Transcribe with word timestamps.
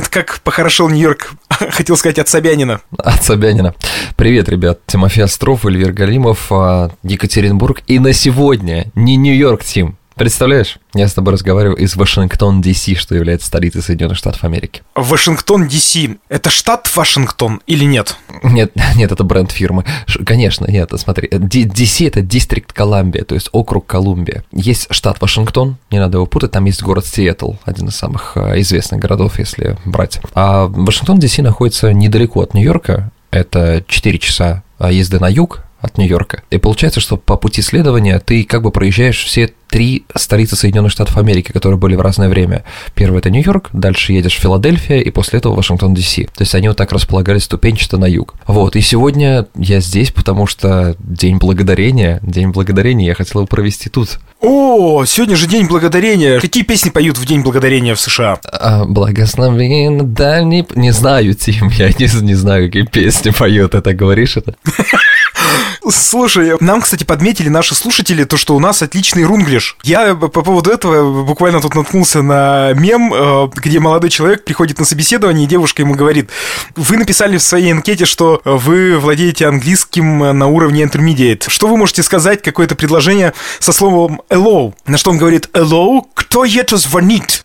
Это 0.00 0.08
как 0.08 0.40
похорошел 0.40 0.88
Нью-Йорк, 0.88 1.32
хотел 1.50 1.94
сказать, 1.94 2.18
от 2.18 2.26
Собянина. 2.26 2.80
От 2.96 3.22
Собянина. 3.22 3.74
Привет, 4.16 4.48
ребят. 4.48 4.80
Тимофей 4.86 5.24
Остров, 5.24 5.66
Эльвир 5.66 5.92
Галимов, 5.92 6.46
а, 6.50 6.90
Екатеринбург. 7.02 7.82
И 7.86 7.98
на 7.98 8.14
сегодня 8.14 8.90
не 8.94 9.16
Нью-Йорк, 9.16 9.62
Тим, 9.62 9.98
Представляешь, 10.20 10.76
я 10.92 11.08
с 11.08 11.14
тобой 11.14 11.32
разговариваю 11.32 11.78
из 11.78 11.96
Вашингтон, 11.96 12.60
Д.С., 12.60 12.94
что 12.98 13.14
является 13.14 13.46
столицей 13.46 13.80
Соединенных 13.80 14.18
Штатов 14.18 14.44
Америки. 14.44 14.82
Вашингтон, 14.94 15.66
Д.С. 15.66 15.96
Это 16.28 16.50
штат 16.50 16.94
Вашингтон 16.94 17.62
или 17.66 17.86
нет? 17.86 18.18
Нет, 18.42 18.70
нет, 18.96 19.10
это 19.12 19.24
бренд 19.24 19.50
фирмы. 19.50 19.86
Ш, 20.04 20.22
конечно, 20.22 20.70
нет, 20.70 20.92
смотри, 20.96 21.26
Д.С. 21.32 22.02
это 22.02 22.20
Дистрикт 22.20 22.74
Колумбия, 22.74 23.24
то 23.24 23.34
есть 23.34 23.48
округ 23.52 23.86
Колумбия. 23.86 24.44
Есть 24.52 24.88
штат 24.90 25.22
Вашингтон, 25.22 25.78
не 25.90 25.98
надо 25.98 26.18
его 26.18 26.26
путать, 26.26 26.50
там 26.50 26.66
есть 26.66 26.82
город 26.82 27.06
Сиэтл, 27.06 27.52
один 27.64 27.88
из 27.88 27.96
самых 27.96 28.36
а, 28.36 28.60
известных 28.60 29.00
городов, 29.00 29.38
если 29.38 29.78
брать. 29.86 30.20
А 30.34 30.66
Вашингтон, 30.66 31.18
Д.С. 31.18 31.38
находится 31.38 31.94
недалеко 31.94 32.42
от 32.42 32.52
Нью-Йорка, 32.52 33.10
это 33.30 33.82
4 33.88 34.18
часа 34.18 34.64
а, 34.78 34.92
езды 34.92 35.18
на 35.18 35.30
юг, 35.30 35.62
от 35.80 35.98
Нью-Йорка. 35.98 36.42
И 36.50 36.58
получается, 36.58 37.00
что 37.00 37.16
по 37.16 37.36
пути 37.36 37.62
следования 37.62 38.18
ты 38.18 38.44
как 38.44 38.62
бы 38.62 38.70
проезжаешь 38.70 39.24
все 39.24 39.50
три 39.70 40.04
столицы 40.14 40.56
Соединенных 40.56 40.92
Штатов 40.92 41.16
Америки, 41.16 41.52
которые 41.52 41.78
были 41.78 41.94
в 41.94 42.00
разное 42.00 42.28
время. 42.28 42.64
Первый 42.94 43.18
это 43.18 43.30
Нью-Йорк, 43.30 43.70
дальше 43.72 44.12
едешь 44.12 44.34
в 44.36 44.40
Филадельфия 44.40 44.98
и 44.98 45.10
после 45.10 45.38
этого 45.38 45.54
Вашингтон, 45.54 45.94
Д.С. 45.94 46.14
То 46.14 46.40
есть 46.40 46.54
они 46.54 46.68
вот 46.68 46.76
так 46.76 46.92
располагались 46.92 47.44
ступенчато 47.44 47.96
на 47.96 48.06
юг. 48.06 48.34
Вот, 48.46 48.76
и 48.76 48.80
сегодня 48.80 49.46
я 49.54 49.80
здесь, 49.80 50.10
потому 50.10 50.46
что 50.46 50.96
День 50.98 51.38
Благодарения, 51.38 52.18
День 52.22 52.50
Благодарения 52.50 53.06
я 53.06 53.14
хотел 53.14 53.40
его 53.40 53.46
провести 53.46 53.88
тут. 53.88 54.18
О, 54.40 55.04
сегодня 55.04 55.36
же 55.36 55.46
День 55.46 55.66
Благодарения. 55.66 56.40
Какие 56.40 56.64
песни 56.64 56.90
поют 56.90 57.16
в 57.16 57.24
День 57.24 57.42
Благодарения 57.42 57.94
в 57.94 58.00
США? 58.00 58.40
А, 58.44 58.84
благословен 58.84 60.12
дальний... 60.12 60.66
Не 60.74 60.90
знаю, 60.90 61.34
Тим, 61.34 61.68
я 61.68 61.88
не, 61.88 62.22
не 62.22 62.34
знаю, 62.34 62.66
какие 62.66 62.84
песни 62.84 63.30
поют. 63.30 63.70
Так 63.70 63.96
говоришь 63.96 64.36
это? 64.36 64.56
Слушай, 65.90 66.56
нам, 66.60 66.80
кстати, 66.80 67.04
подметили 67.04 67.48
наши 67.48 67.74
слушатели 67.74 68.24
то, 68.24 68.36
что 68.36 68.54
у 68.54 68.60
нас 68.60 68.82
отличный 68.82 69.24
рунглиш. 69.24 69.76
Я 69.82 70.14
по 70.14 70.28
поводу 70.28 70.70
этого 70.70 71.24
буквально 71.24 71.60
тут 71.60 71.74
наткнулся 71.74 72.22
на 72.22 72.72
мем, 72.74 73.12
э, 73.12 73.48
где 73.54 73.80
молодой 73.80 74.10
человек 74.10 74.44
приходит 74.44 74.78
на 74.78 74.84
собеседование, 74.84 75.44
и 75.44 75.48
девушка 75.48 75.82
ему 75.82 75.94
говорит, 75.94 76.30
вы 76.76 76.96
написали 76.96 77.36
в 77.38 77.42
своей 77.42 77.72
анкете, 77.72 78.04
что 78.04 78.40
вы 78.44 78.98
владеете 78.98 79.46
английским 79.46 80.38
на 80.38 80.46
уровне 80.46 80.82
intermediate. 80.82 81.48
Что 81.48 81.68
вы 81.68 81.76
можете 81.76 82.02
сказать, 82.02 82.42
какое-то 82.42 82.74
предложение 82.74 83.32
со 83.58 83.72
словом 83.72 84.22
hello? 84.30 84.74
На 84.86 84.98
что 84.98 85.10
он 85.10 85.18
говорит, 85.18 85.48
hello? 85.52 86.02
Кто 86.14 86.44
это 86.44 86.76
звонит? 86.76 87.42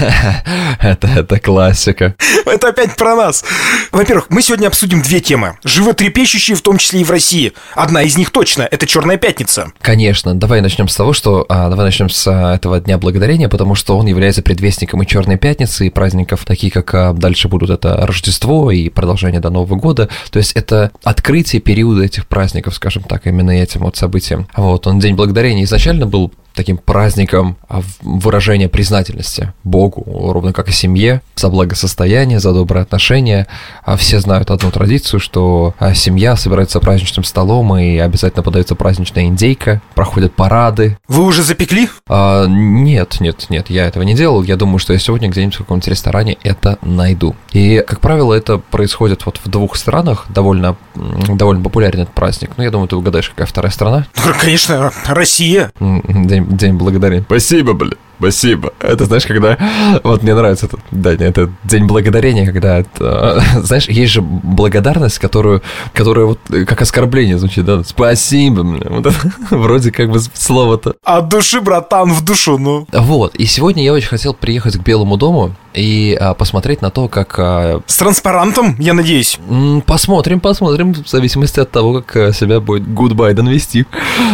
Это, 0.80 1.08
это 1.08 1.40
классика. 1.40 2.14
Это 2.46 2.68
опять 2.68 2.96
про 2.96 3.16
нас. 3.16 3.44
Во-первых, 3.92 4.26
мы 4.28 4.42
сегодня 4.42 4.66
обсудим 4.68 5.02
две 5.02 5.20
темы, 5.20 5.58
животрепещущие 5.64 6.56
в 6.56 6.60
том 6.60 6.78
числе 6.78 7.00
и 7.00 7.04
в 7.04 7.10
России. 7.10 7.52
Одна 7.86 8.02
из 8.02 8.18
них 8.18 8.32
точно– 8.32 8.66
это 8.72 8.84
Черная 8.84 9.16
пятница. 9.16 9.70
Конечно. 9.80 10.34
Давай 10.34 10.60
начнем 10.60 10.88
с 10.88 10.96
того, 10.96 11.12
что 11.12 11.46
а, 11.48 11.68
давай 11.68 11.86
начнем 11.86 12.08
с 12.08 12.26
а, 12.26 12.56
этого 12.56 12.80
дня 12.80 12.98
благодарения, 12.98 13.48
потому 13.48 13.76
что 13.76 13.96
он 13.96 14.06
является 14.06 14.42
предвестником 14.42 15.04
и 15.04 15.06
Черной 15.06 15.36
пятницы, 15.36 15.86
и 15.86 15.90
праздников, 15.90 16.44
такие 16.44 16.72
как 16.72 16.92
а, 16.94 17.12
дальше 17.12 17.46
будут 17.46 17.70
это 17.70 18.04
Рождество 18.04 18.72
и 18.72 18.88
продолжение 18.88 19.38
до 19.38 19.50
Нового 19.50 19.76
года. 19.76 20.08
То 20.32 20.40
есть 20.40 20.50
это 20.54 20.90
открытие 21.04 21.62
периода 21.62 22.02
этих 22.02 22.26
праздников, 22.26 22.74
скажем 22.74 23.04
так, 23.04 23.24
именно 23.28 23.52
этим 23.52 23.82
вот 23.82 23.96
событием. 23.96 24.48
Вот 24.56 24.88
он 24.88 24.98
День 24.98 25.14
благодарения 25.14 25.62
изначально 25.62 26.06
был 26.06 26.32
таким 26.56 26.78
праздником 26.78 27.56
а, 27.68 27.82
выражения 28.00 28.68
признательности 28.68 29.52
Богу, 29.62 30.32
ровно 30.32 30.52
как 30.52 30.68
и 30.68 30.72
семье, 30.72 31.20
за 31.36 31.48
благосостояние, 31.48 32.40
за 32.40 32.52
добрые 32.52 32.82
отношения. 32.82 33.46
А 33.84 33.96
все 33.96 34.18
знают 34.20 34.50
одну 34.50 34.70
традицию, 34.70 35.20
что 35.20 35.74
а, 35.78 35.94
семья 35.94 36.34
собирается 36.34 36.80
праздничным 36.80 37.24
столом 37.24 37.76
и 37.76 37.98
обязательно 37.98 38.42
подается 38.42 38.74
праздничная 38.74 39.24
индейка, 39.24 39.82
проходят 39.94 40.34
парады. 40.34 40.98
Вы 41.06 41.24
уже 41.24 41.42
запекли? 41.42 41.88
А, 42.08 42.46
нет, 42.46 43.20
нет, 43.20 43.46
нет, 43.50 43.70
я 43.70 43.86
этого 43.86 44.02
не 44.02 44.14
делал. 44.14 44.42
Я 44.42 44.56
думаю, 44.56 44.78
что 44.78 44.94
я 44.94 44.98
сегодня 44.98 45.28
где-нибудь 45.28 45.56
в 45.56 45.58
каком-нибудь 45.58 45.88
ресторане 45.88 46.38
это 46.42 46.78
найду. 46.82 47.36
И, 47.52 47.84
как 47.86 48.00
правило, 48.00 48.32
это 48.32 48.58
происходит 48.58 49.26
вот 49.26 49.40
в 49.44 49.48
двух 49.48 49.76
странах, 49.76 50.24
довольно, 50.30 50.76
довольно 50.94 51.62
популярен 51.62 52.00
этот 52.00 52.14
праздник. 52.14 52.52
Ну, 52.56 52.64
я 52.64 52.70
думаю, 52.70 52.88
ты 52.88 52.96
угадаешь, 52.96 53.28
какая 53.28 53.46
вторая 53.46 53.70
страна? 53.70 54.06
Ну, 54.24 54.32
конечно, 54.40 54.90
Россия. 55.06 55.70
День 55.78 56.45
День 56.46 56.74
благодарения. 56.74 57.24
Спасибо, 57.24 57.72
блин. 57.72 57.94
Спасибо. 58.18 58.72
Это 58.80 59.04
знаешь, 59.04 59.26
когда... 59.26 59.58
Вот 60.02 60.22
мне 60.22 60.34
нравится 60.34 60.66
этот 60.66 60.80
день, 60.90 61.22
это 61.22 61.50
День 61.64 61.86
благодарения, 61.86 62.46
когда... 62.46 62.78
Это, 62.78 63.42
знаешь, 63.62 63.88
есть 63.88 64.12
же 64.12 64.22
благодарность, 64.22 65.18
которую, 65.18 65.62
которая 65.92 66.26
вот 66.26 66.38
как 66.66 66.82
оскорбление 66.82 67.38
звучит, 67.38 67.64
да? 67.64 67.82
Спасибо, 67.84 68.62
блин. 68.62 68.86
Вот 68.88 69.06
это, 69.06 69.16
вроде 69.50 69.92
как 69.92 70.10
бы 70.10 70.20
слово-то. 70.20 70.94
От 71.04 71.28
души, 71.28 71.60
братан, 71.60 72.10
в 72.12 72.24
душу, 72.24 72.58
ну. 72.58 72.86
Вот. 72.92 73.34
И 73.34 73.46
сегодня 73.46 73.84
я 73.84 73.92
очень 73.92 74.08
хотел 74.08 74.34
приехать 74.34 74.76
к 74.76 74.80
Белому 74.80 75.16
дому 75.16 75.54
и 75.76 76.16
а, 76.18 76.34
посмотреть 76.34 76.80
на 76.80 76.90
то, 76.90 77.08
как... 77.08 77.34
А... 77.38 77.80
С 77.86 77.96
транспарантом, 77.98 78.76
я 78.78 78.94
надеюсь? 78.94 79.38
Посмотрим, 79.84 80.40
посмотрим, 80.40 80.94
в 80.94 81.08
зависимости 81.08 81.60
от 81.60 81.70
того, 81.70 82.02
как 82.02 82.34
себя 82.34 82.60
будет 82.60 82.92
Гуд 82.92 83.12
Байден 83.12 83.46
вести. 83.48 83.86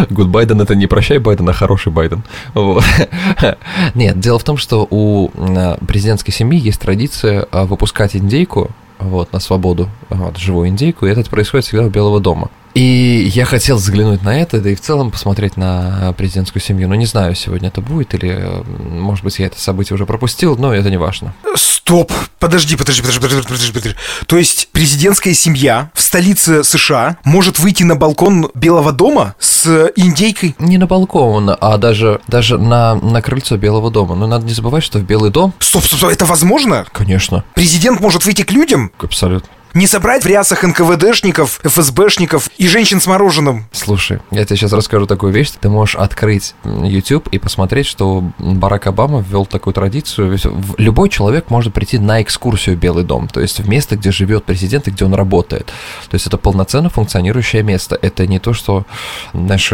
Гуд 0.09 0.29
Байден 0.29 0.61
это 0.61 0.77
не 0.77 0.87
прощай 0.87 1.19
Байден, 1.19 1.49
а 1.49 1.53
хороший 1.53 1.91
Байден. 1.91 2.23
Вот. 2.55 2.85
Нет, 3.95 4.19
дело 4.19 4.39
в 4.39 4.45
том, 4.45 4.57
что 4.57 4.87
у 4.91 5.31
а, 5.35 5.79
президентской 5.87 6.33
семьи 6.33 6.59
есть 6.59 6.81
традиция 6.81 7.47
а, 7.51 7.65
выпускать 7.65 8.17
индейку 8.17 8.71
вот, 8.99 9.33
на 9.33 9.41
свободу, 9.41 9.89
вот, 10.09 10.37
живую 10.37 10.69
индейку, 10.69 11.07
и 11.07 11.11
это 11.11 11.29
происходит 11.29 11.67
всегда 11.67 11.85
у 11.87 11.91
Белого 11.91 12.21
дома. 12.21 12.51
И 12.75 13.31
я 13.35 13.45
хотел 13.45 13.77
взглянуть 13.77 14.23
на 14.23 14.41
это, 14.41 14.61
да 14.61 14.71
и 14.71 14.75
в 14.75 14.81
целом 14.81 15.11
посмотреть 15.11 15.57
на 15.57 16.15
президентскую 16.17 16.63
семью. 16.63 16.89
Но 16.89 16.95
не 16.95 17.07
знаю, 17.07 17.35
сегодня 17.35 17.69
это 17.69 17.81
будет 17.81 18.15
или, 18.15 18.63
может 18.91 19.25
быть, 19.25 19.39
я 19.39 19.47
это 19.47 19.61
событие 19.61 19.95
уже 19.95 20.07
пропустил, 20.07 20.57
но 20.57 20.75
это 20.75 20.91
не 20.91 20.97
важно. 20.97 21.35
Стоп! 21.55 22.13
Подожди, 22.39 22.77
подожди, 22.77 23.03
подожди, 23.03 23.21
подожди, 23.21 23.49
подожди, 23.49 23.73
подожди. 23.73 23.99
То 24.27 24.39
есть 24.39 24.69
президентская 24.73 25.35
семья 25.35 25.91
в 25.95 26.01
столице 26.01 26.65
США 26.65 27.19
может 27.25 27.59
выйти 27.59 27.83
на 27.83 27.95
балкон 27.95 28.51
Белого 28.55 28.93
дома 28.93 29.35
с 29.39 29.91
индейкой? 29.97 30.55
Не 30.59 30.79
на 30.79 30.87
балкон, 30.87 31.51
а 31.61 31.79
даже, 31.79 32.21
даже 32.27 32.59
на, 32.59 32.95
на 32.95 33.21
крыльцо 33.21 33.57
Белого 33.57 33.91
дома. 33.91 34.15
Но 34.15 34.27
надо 34.27 34.47
не 34.47 34.53
забывать, 34.53 34.83
что 34.83 34.99
в 34.99 35.03
Белый 35.03 35.31
дом... 35.31 35.53
Стоп, 35.59 35.85
стоп, 35.85 35.99
стоп, 35.99 36.11
это 36.11 36.25
возможно? 36.25 36.87
Конечно. 36.93 37.45
Президент 37.55 38.01
может 38.01 38.25
выйти 38.25 38.43
к 38.43 38.51
людям? 38.51 38.91
Абсолютно. 38.99 39.49
Не 39.75 39.87
собрать 39.87 40.25
в 40.25 40.27
рясах 40.27 40.65
НКВДшников, 40.65 41.61
ФСБшников 41.63 42.51
и 42.59 42.69
женщин 42.69 43.01
с 43.01 43.07
мороженым. 43.07 43.65
Слушай, 43.73 44.19
я 44.31 44.45
тебе 44.45 44.57
сейчас 44.57 44.73
расскажу 44.73 45.07
такую 45.07 45.33
вещь. 45.33 45.51
Ты 45.61 45.71
можешь 45.71 45.97
открыть 45.97 46.55
YouTube 46.65 47.29
и 47.29 47.39
посмотреть, 47.39 47.87
что 47.87 48.23
Барак 48.39 48.87
Обама 48.87 49.25
ввел 49.27 49.47
такую 49.47 49.73
традицию. 49.73 50.39
Любой 50.77 51.09
человек 51.09 51.49
может 51.49 51.73
прийти 51.73 51.99
на 51.99 52.21
экскурсию 52.21 52.77
в 52.77 52.79
Белый 52.79 53.05
дом, 53.05 53.29
то 53.29 53.41
есть 53.41 53.61
в 53.61 53.69
место, 53.69 53.97
где 53.97 54.11
живет 54.11 54.45
президент 54.45 54.89
и 54.89 54.91
где 54.91 55.07
он 55.07 55.15
работает. 55.15 55.67
То 56.11 56.15
есть 56.15 56.27
это 56.27 56.37
полноценно 56.37 56.91
функционирующее 56.91 57.63
место. 57.63 57.99
Это 58.01 58.27
не 58.27 58.39
то, 58.39 58.53
что, 58.53 58.85
знаешь, 59.33 59.73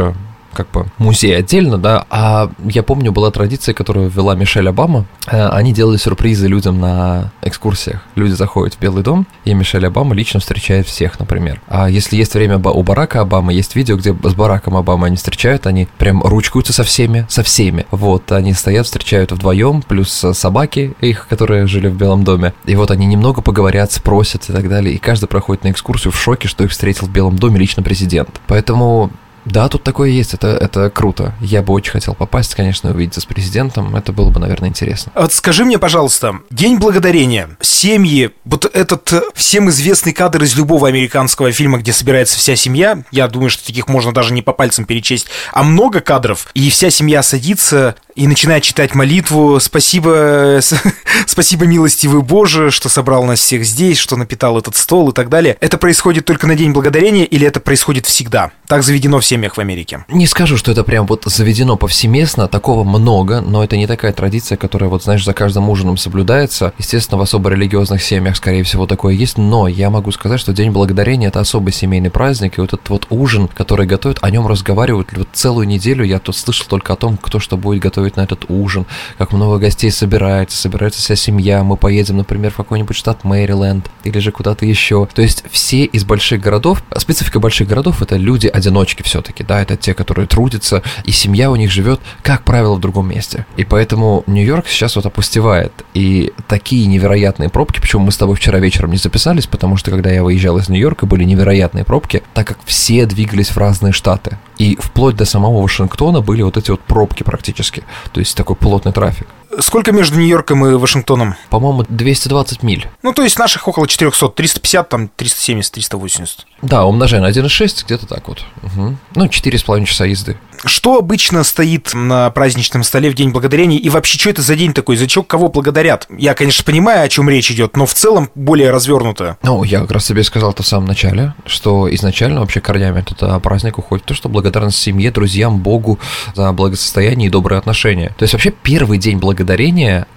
как 0.52 0.70
бы 0.70 0.86
музей 0.98 1.36
отдельно, 1.36 1.78
да, 1.78 2.04
а 2.10 2.50
я 2.64 2.82
помню, 2.82 3.12
была 3.12 3.30
традиция, 3.30 3.74
которую 3.74 4.08
ввела 4.08 4.34
Мишель 4.34 4.68
Обама, 4.68 5.06
э, 5.26 5.48
они 5.48 5.72
делали 5.72 5.96
сюрпризы 5.96 6.48
людям 6.48 6.80
на 6.80 7.32
экскурсиях. 7.42 8.02
Люди 8.14 8.32
заходят 8.32 8.74
в 8.74 8.80
Белый 8.80 9.02
дом, 9.02 9.26
и 9.44 9.54
Мишель 9.54 9.86
Обама 9.86 10.14
лично 10.14 10.40
встречает 10.40 10.86
всех, 10.86 11.18
например. 11.18 11.60
А 11.68 11.88
если 11.88 12.16
есть 12.16 12.34
время 12.34 12.58
у 12.58 12.82
Барака 12.82 13.20
Обамы, 13.20 13.52
есть 13.52 13.76
видео, 13.76 13.96
где 13.96 14.12
с 14.12 14.34
Бараком 14.34 14.76
Обамой 14.76 15.08
они 15.08 15.16
встречают, 15.16 15.66
они 15.66 15.88
прям 15.98 16.22
ручкаются 16.22 16.72
со 16.72 16.84
всеми, 16.84 17.26
со 17.28 17.42
всеми. 17.42 17.86
Вот, 17.90 18.32
они 18.32 18.52
стоят, 18.52 18.86
встречают 18.86 19.32
вдвоем, 19.32 19.82
плюс 19.82 20.10
собаки 20.10 20.94
их, 21.00 21.28
которые 21.28 21.66
жили 21.66 21.88
в 21.88 21.96
Белом 21.96 22.24
доме. 22.24 22.54
И 22.64 22.74
вот 22.74 22.90
они 22.90 23.06
немного 23.06 23.42
поговорят, 23.42 23.92
спросят 23.92 24.48
и 24.48 24.52
так 24.52 24.68
далее, 24.68 24.94
и 24.94 24.98
каждый 24.98 25.26
проходит 25.26 25.64
на 25.64 25.70
экскурсию 25.70 26.12
в 26.12 26.20
шоке, 26.20 26.48
что 26.48 26.64
их 26.64 26.70
встретил 26.70 27.06
в 27.06 27.10
Белом 27.10 27.38
доме 27.38 27.58
лично 27.58 27.82
президент. 27.82 28.40
Поэтому 28.46 29.10
да, 29.50 29.68
тут 29.68 29.82
такое 29.82 30.10
есть, 30.10 30.34
это, 30.34 30.48
это 30.48 30.90
круто. 30.90 31.34
Я 31.40 31.62
бы 31.62 31.72
очень 31.72 31.92
хотел 31.92 32.14
попасть, 32.14 32.54
конечно, 32.54 32.90
увидеться 32.90 33.20
с 33.20 33.24
президентом, 33.24 33.96
это 33.96 34.12
было 34.12 34.30
бы, 34.30 34.40
наверное, 34.40 34.68
интересно. 34.68 35.12
Вот 35.14 35.32
скажи 35.32 35.64
мне, 35.64 35.78
пожалуйста, 35.78 36.40
День 36.50 36.78
Благодарения, 36.78 37.50
семьи, 37.60 38.30
вот 38.44 38.70
этот 38.72 39.12
э, 39.12 39.22
всем 39.34 39.70
известный 39.70 40.12
кадр 40.12 40.42
из 40.42 40.56
любого 40.56 40.88
американского 40.88 41.52
фильма, 41.52 41.78
где 41.78 41.92
собирается 41.92 42.38
вся 42.38 42.56
семья, 42.56 43.02
я 43.10 43.28
думаю, 43.28 43.50
что 43.50 43.66
таких 43.66 43.88
можно 43.88 44.12
даже 44.12 44.32
не 44.32 44.42
по 44.42 44.52
пальцам 44.52 44.84
перечесть, 44.84 45.28
а 45.52 45.62
много 45.62 46.00
кадров, 46.00 46.48
и 46.54 46.70
вся 46.70 46.90
семья 46.90 47.22
садится 47.22 47.96
и 48.18 48.26
начинает 48.26 48.64
читать 48.64 48.96
молитву 48.96 49.60
«Спасибо, 49.60 50.60
спасибо 51.26 51.66
милостивый 51.66 52.20
Боже, 52.20 52.72
что 52.72 52.88
собрал 52.88 53.24
нас 53.24 53.38
всех 53.38 53.64
здесь, 53.64 53.96
что 53.96 54.16
напитал 54.16 54.58
этот 54.58 54.76
стол» 54.76 55.10
и 55.10 55.12
так 55.14 55.28
далее. 55.28 55.56
Это 55.60 55.78
происходит 55.78 56.24
только 56.24 56.48
на 56.48 56.56
День 56.56 56.72
Благодарения 56.72 57.24
или 57.24 57.46
это 57.46 57.60
происходит 57.60 58.06
всегда? 58.06 58.50
Так 58.66 58.82
заведено 58.82 59.20
в 59.20 59.24
семьях 59.38 59.56
в 59.56 59.60
Америке. 59.60 60.04
Не 60.08 60.26
скажу, 60.26 60.56
что 60.56 60.72
это 60.72 60.82
прям 60.82 61.06
вот 61.06 61.22
заведено 61.26 61.76
повсеместно, 61.76 62.48
такого 62.48 62.82
много, 62.82 63.40
но 63.40 63.62
это 63.62 63.76
не 63.76 63.86
такая 63.86 64.12
традиция, 64.12 64.56
которая 64.56 64.90
вот, 64.90 65.04
знаешь, 65.04 65.24
за 65.24 65.32
каждым 65.32 65.70
ужином 65.70 65.96
соблюдается. 65.96 66.72
Естественно, 66.76 67.18
в 67.18 67.22
особо 67.22 67.50
религиозных 67.50 68.02
семьях, 68.02 68.36
скорее 68.36 68.64
всего, 68.64 68.86
такое 68.86 69.14
есть, 69.14 69.38
но 69.38 69.68
я 69.68 69.90
могу 69.90 70.10
сказать, 70.10 70.40
что 70.40 70.52
День 70.52 70.72
Благодарения– 70.72 71.28
это 71.30 71.38
особый 71.38 71.72
семейный 71.72 72.10
праздник, 72.10 72.58
и 72.58 72.60
вот 72.60 72.72
этот 72.72 72.88
вот 72.90 73.06
ужин, 73.10 73.48
который 73.48 73.86
готовят, 73.86 74.18
о 74.22 74.30
нем 74.30 74.46
разговаривают 74.48 75.08
вот 75.16 75.28
целую 75.32 75.68
неделю. 75.68 76.04
Я 76.04 76.18
тут 76.18 76.36
слышал 76.36 76.66
только 76.66 76.94
о 76.94 76.96
том, 76.96 77.16
кто 77.16 77.38
что 77.38 77.56
будет 77.56 77.80
готовить 77.80 78.16
на 78.16 78.22
этот 78.22 78.46
ужин, 78.48 78.86
как 79.18 79.32
много 79.32 79.58
гостей 79.58 79.92
собирается, 79.92 80.58
собирается 80.58 81.00
вся 81.00 81.14
семья, 81.14 81.62
мы 81.62 81.76
поедем, 81.76 82.16
например, 82.16 82.50
в 82.50 82.56
какой-нибудь 82.56 82.96
штат 82.96 83.22
Мэриленд 83.22 83.88
или 84.02 84.18
же 84.18 84.32
куда-то 84.32 84.66
еще. 84.66 85.06
То 85.14 85.22
есть 85.22 85.44
все 85.50 85.84
из 85.84 86.04
больших 86.04 86.40
городов, 86.40 86.82
специфика 86.96 87.38
больших 87.38 87.68
городов– 87.68 88.02
это 88.08 88.16
люди-одиночки 88.16 89.02
все-таки, 89.04 89.27
да, 89.42 89.60
это 89.62 89.76
те, 89.76 89.94
которые 89.94 90.26
трудятся, 90.26 90.82
и 91.04 91.12
семья 91.12 91.50
у 91.50 91.56
них 91.56 91.70
живет, 91.70 92.00
как 92.22 92.44
правило, 92.44 92.74
в 92.74 92.80
другом 92.80 93.08
месте. 93.08 93.46
И 93.56 93.64
поэтому 93.64 94.24
Нью-Йорк 94.26 94.66
сейчас 94.68 94.96
вот 94.96 95.06
опустевает, 95.06 95.72
и 95.94 96.32
такие 96.46 96.86
невероятные 96.86 97.48
пробки, 97.48 97.80
почему 97.80 98.04
мы 98.04 98.12
с 98.12 98.16
тобой 98.16 98.36
вчера 98.36 98.58
вечером 98.58 98.90
не 98.90 98.98
записались, 98.98 99.46
потому 99.46 99.76
что 99.76 99.90
когда 99.90 100.10
я 100.10 100.22
выезжал 100.22 100.58
из 100.58 100.68
Нью-Йорка, 100.68 101.06
были 101.06 101.24
невероятные 101.24 101.84
пробки, 101.84 102.22
так 102.34 102.46
как 102.46 102.58
все 102.64 103.06
двигались 103.06 103.50
в 103.50 103.56
разные 103.58 103.92
штаты. 103.92 104.38
И 104.58 104.76
вплоть 104.80 105.16
до 105.16 105.24
самого 105.24 105.62
Вашингтона 105.62 106.20
были 106.20 106.42
вот 106.42 106.56
эти 106.56 106.70
вот 106.70 106.80
пробки 106.80 107.22
практически, 107.22 107.84
то 108.12 108.20
есть 108.20 108.36
такой 108.36 108.56
плотный 108.56 108.92
трафик. 108.92 109.28
Сколько 109.60 109.92
между 109.92 110.18
Нью-Йорком 110.18 110.64
и 110.66 110.74
Вашингтоном? 110.74 111.34
По-моему, 111.50 111.84
220 111.88 112.62
миль. 112.62 112.86
Ну, 113.02 113.12
то 113.12 113.22
есть 113.22 113.38
наших 113.38 113.66
около 113.66 113.88
400, 113.88 114.28
350, 114.28 114.88
там 114.88 115.08
370, 115.08 115.72
380. 115.72 116.46
Да, 116.62 116.84
умножая 116.84 117.20
на 117.20 117.30
1,6, 117.30 117.84
где-то 117.86 118.06
так 118.06 118.28
вот. 118.28 118.44
Угу. 118.62 118.96
Ну, 119.14 119.24
4,5 119.24 119.84
часа 119.84 120.04
езды. 120.04 120.36
Что 120.64 120.98
обычно 120.98 121.44
стоит 121.44 121.94
на 121.94 122.30
праздничном 122.30 122.82
столе 122.82 123.10
в 123.10 123.14
День 123.14 123.30
Благодарения? 123.30 123.78
И 123.78 123.88
вообще, 123.90 124.18
что 124.18 124.30
это 124.30 124.42
за 124.42 124.56
день 124.56 124.72
такой? 124.72 124.96
За 124.96 125.08
что 125.08 125.22
кого 125.22 125.48
благодарят? 125.48 126.08
Я, 126.10 126.34
конечно, 126.34 126.64
понимаю, 126.64 127.04
о 127.04 127.08
чем 127.08 127.30
речь 127.30 127.50
идет, 127.50 127.76
но 127.76 127.86
в 127.86 127.94
целом 127.94 128.30
более 128.34 128.70
развернуто. 128.70 129.38
Ну, 129.42 129.62
я 129.62 129.80
как 129.80 129.92
раз 129.92 130.06
тебе 130.06 130.24
сказал 130.24 130.50
это 130.50 130.64
в 130.64 130.66
самом 130.66 130.86
начале, 130.86 131.34
что 131.46 131.92
изначально 131.94 132.40
вообще 132.40 132.60
корнями 132.60 133.00
этот 133.00 133.40
праздник 133.42 133.78
уходит 133.78 134.04
то, 134.06 134.14
что 134.14 134.28
благодарность 134.28 134.78
семье, 134.78 135.12
друзьям, 135.12 135.60
Богу 135.60 136.00
за 136.34 136.50
благосостояние 136.52 137.28
и 137.28 137.30
добрые 137.30 137.60
отношения. 137.60 138.12
То 138.18 138.24
есть 138.24 138.32
вообще 138.32 138.50
первый 138.50 138.98
день 138.98 139.18
благодарения, 139.18 139.37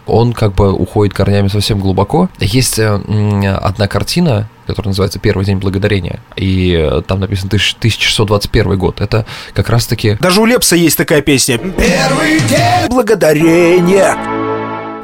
он 0.06 0.34
как 0.34 0.54
бы 0.54 0.72
уходит 0.72 1.14
корнями 1.14 1.48
совсем 1.48 1.80
глубоко. 1.80 2.30
Есть 2.40 2.80
одна 2.80 3.88
картина, 3.88 4.50
который 4.68 4.88
называется 4.88 5.20
«Первый 5.20 5.46
день 5.46 5.58
благодарения». 5.58 6.20
И 6.36 6.74
э, 6.78 7.02
там 7.06 7.20
написано 7.20 7.48
1621 7.48 8.78
год. 8.78 9.02
Это 9.02 9.26
как 9.54 9.70
раз-таки... 9.70 10.18
Даже 10.20 10.42
у 10.42 10.46
Лепса 10.46 10.76
есть 10.76 10.98
такая 10.98 11.22
песня. 11.22 11.58
«Первый 11.58 12.40
день 12.40 12.90
благодарения». 12.90 14.16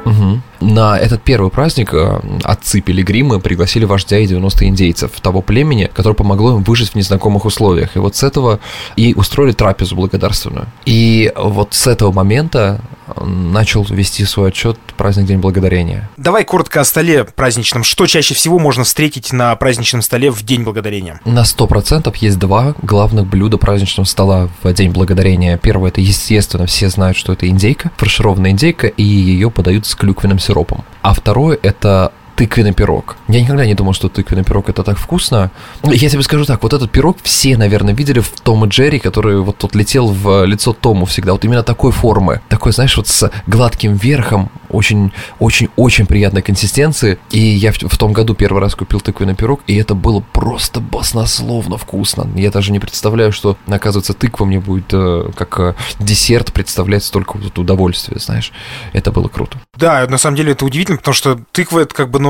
Угу. 0.04 0.40
На 0.60 0.98
этот 0.98 1.22
первый 1.22 1.50
праздник 1.50 1.94
э, 1.94 2.20
отцы 2.42 2.80
Пилигримы 2.80 3.40
пригласили 3.40 3.84
вождя 3.84 4.18
и 4.18 4.26
90 4.26 4.66
индейцев 4.66 5.12
того 5.20 5.40
племени, 5.42 5.90
которое 5.92 6.14
помогло 6.14 6.56
им 6.56 6.62
выжить 6.62 6.90
в 6.90 6.94
незнакомых 6.94 7.44
условиях. 7.44 7.96
И 7.96 7.98
вот 7.98 8.16
с 8.16 8.22
этого 8.22 8.60
и 8.96 9.14
устроили 9.14 9.52
трапезу 9.52 9.96
благодарственную. 9.96 10.66
И 10.84 11.32
вот 11.36 11.74
с 11.74 11.86
этого 11.86 12.12
момента 12.12 12.80
начал 13.24 13.84
вести 13.84 14.24
свой 14.24 14.48
отчет 14.48 14.78
праздник 14.96 15.26
День 15.26 15.38
Благодарения. 15.38 16.08
Давай 16.16 16.44
коротко 16.44 16.80
о 16.80 16.84
столе 16.84 17.24
праздничном. 17.24 17.84
Что 17.84 18.06
чаще 18.06 18.34
всего 18.34 18.58
можно 18.58 18.84
встретить 18.84 19.32
на 19.32 19.54
праздничном 19.56 20.02
столе 20.02 20.30
в 20.30 20.42
День 20.42 20.62
Благодарения? 20.62 21.20
На 21.24 21.42
100% 21.42 22.14
есть 22.20 22.38
два 22.38 22.74
главных 22.82 23.26
блюда 23.26 23.56
праздничного 23.58 24.06
стола 24.06 24.48
в 24.62 24.72
День 24.72 24.90
Благодарения. 24.90 25.56
Первое, 25.58 25.90
это, 25.90 26.00
естественно, 26.00 26.66
все 26.66 26.88
знают, 26.88 27.16
что 27.16 27.32
это 27.32 27.48
индейка, 27.48 27.90
фаршированная 27.96 28.50
индейка, 28.50 28.86
и 28.88 29.02
ее 29.02 29.50
подают 29.50 29.86
с 29.86 29.94
клюквенным 29.94 30.38
сиропом. 30.48 30.84
А 31.02 31.12
второе, 31.12 31.58
это 31.62 32.12
тыквенный 32.38 32.72
пирог. 32.72 33.16
Я 33.26 33.40
никогда 33.40 33.66
не 33.66 33.74
думал, 33.74 33.94
что 33.94 34.08
тыквенный 34.08 34.44
пирог 34.44 34.68
это 34.68 34.84
так 34.84 34.96
вкусно. 34.96 35.50
Я 35.82 36.08
тебе 36.08 36.22
скажу 36.22 36.44
так, 36.44 36.62
вот 36.62 36.72
этот 36.72 36.88
пирог 36.88 37.16
все, 37.24 37.56
наверное, 37.56 37.92
видели 37.92 38.20
в 38.20 38.30
Том 38.30 38.64
и 38.64 38.68
Джерри, 38.68 39.00
который 39.00 39.40
вот 39.40 39.58
тот 39.58 39.74
летел 39.74 40.06
в 40.06 40.44
лицо 40.44 40.72
Тому 40.72 41.04
всегда. 41.04 41.32
Вот 41.32 41.44
именно 41.44 41.64
такой 41.64 41.90
формы. 41.90 42.40
Такой, 42.48 42.70
знаешь, 42.70 42.96
вот 42.96 43.08
с 43.08 43.28
гладким 43.48 43.96
верхом, 43.96 44.50
очень, 44.68 45.12
очень, 45.40 45.68
очень 45.74 46.06
приятной 46.06 46.42
консистенции. 46.42 47.18
И 47.32 47.40
я 47.40 47.72
в, 47.72 47.78
в 47.78 47.98
том 47.98 48.12
году 48.12 48.34
первый 48.34 48.62
раз 48.62 48.76
купил 48.76 49.00
тыквенный 49.00 49.34
пирог, 49.34 49.62
и 49.66 49.74
это 49.74 49.96
было 49.96 50.20
просто 50.20 50.78
баснословно 50.78 51.76
вкусно. 51.76 52.28
Я 52.36 52.52
даже 52.52 52.70
не 52.70 52.78
представляю, 52.78 53.32
что, 53.32 53.56
оказывается, 53.66 54.14
тыква 54.14 54.44
мне 54.44 54.60
будет 54.60 54.92
э, 54.92 55.30
как 55.34 55.58
э, 55.58 55.74
десерт 55.98 56.52
представлять 56.52 57.02
столько 57.02 57.36
вот 57.36 57.58
удовольствия, 57.58 58.20
знаешь. 58.20 58.52
Это 58.92 59.10
было 59.10 59.26
круто. 59.26 59.58
Да, 59.76 60.06
на 60.06 60.18
самом 60.18 60.36
деле 60.36 60.52
это 60.52 60.64
удивительно, 60.64 60.98
потому 60.98 61.14
что 61.14 61.40
тыква 61.50 61.80
это 61.80 61.94
как 61.94 62.10
бы, 62.10 62.20
ну, 62.20 62.27